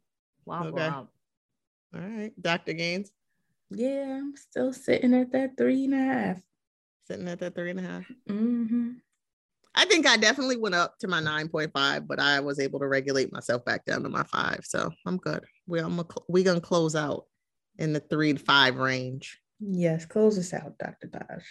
Womp 0.47 0.66
Okay. 0.66 0.82
womp. 0.82 1.09
All 1.95 2.01
right, 2.01 2.32
Dr. 2.41 2.74
Gaines 2.74 3.11
yeah, 3.70 4.18
I'm 4.20 4.37
still 4.37 4.72
sitting 4.72 5.14
at 5.14 5.32
that 5.32 5.57
three 5.57 5.85
and 5.87 5.95
a 5.95 5.99
half. 5.99 6.41
sitting 7.09 7.26
at 7.26 7.41
that 7.41 7.55
three 7.57 7.70
and 7.70 7.80
a 7.80 7.82
half. 7.82 8.05
Mm-hmm. 8.28 8.91
I 9.74 9.85
think 9.87 10.07
I 10.07 10.16
definitely 10.16 10.59
went 10.59 10.76
up 10.76 10.99
to 11.01 11.09
my 11.09 11.20
9.5, 11.20 12.07
but 12.07 12.20
I 12.20 12.39
was 12.41 12.61
able 12.61 12.78
to 12.80 12.87
regulate 12.87 13.32
myself 13.32 13.64
back 13.64 13.85
down 13.85 14.03
to 14.05 14.09
my 14.09 14.22
five. 14.24 14.61
So 14.62 14.91
I'm 15.07 15.16
good. 15.16 15.43
We're 15.66 15.85
I'm 15.85 16.01
we 16.28 16.45
gonna 16.45 16.61
close 16.61 16.95
out 16.95 17.24
in 17.78 17.93
the 17.95 18.01
three 18.01 18.35
to 18.35 18.39
five 18.39 18.76
range. 18.76 19.41
Yes, 19.67 20.05
close 20.05 20.39
us 20.39 20.53
out, 20.53 20.77
Dr. 20.79 21.09
Taj. 21.09 21.43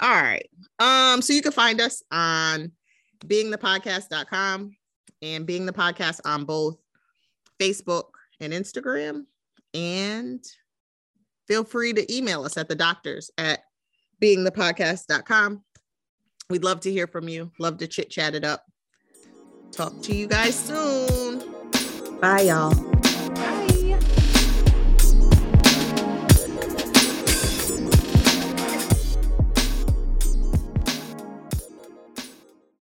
All 0.00 0.10
right. 0.10 0.48
Um, 0.78 1.22
so 1.22 1.32
you 1.32 1.42
can 1.42 1.52
find 1.52 1.80
us 1.80 2.02
on 2.10 2.72
beingthepodcast.com 3.26 4.76
and 5.22 5.46
being 5.46 5.66
the 5.66 5.72
podcast 5.72 6.20
on 6.24 6.44
both 6.44 6.78
Facebook 7.60 8.04
and 8.40 8.52
Instagram. 8.52 9.24
And 9.74 10.42
feel 11.46 11.64
free 11.64 11.92
to 11.92 12.14
email 12.14 12.44
us 12.44 12.56
at 12.56 12.68
the 12.68 12.74
doctors 12.74 13.30
at 13.38 13.60
beingthepodcast.com. 14.22 15.62
We'd 16.48 16.64
love 16.64 16.80
to 16.80 16.90
hear 16.90 17.06
from 17.06 17.28
you. 17.28 17.52
Love 17.58 17.78
to 17.78 17.86
chit 17.86 18.10
chat 18.10 18.34
it 18.34 18.44
up. 18.44 18.64
Talk 19.70 20.02
to 20.02 20.14
you 20.14 20.26
guys 20.26 20.58
soon. 20.58 21.42
Bye, 22.20 22.42
y'all. 22.42 22.89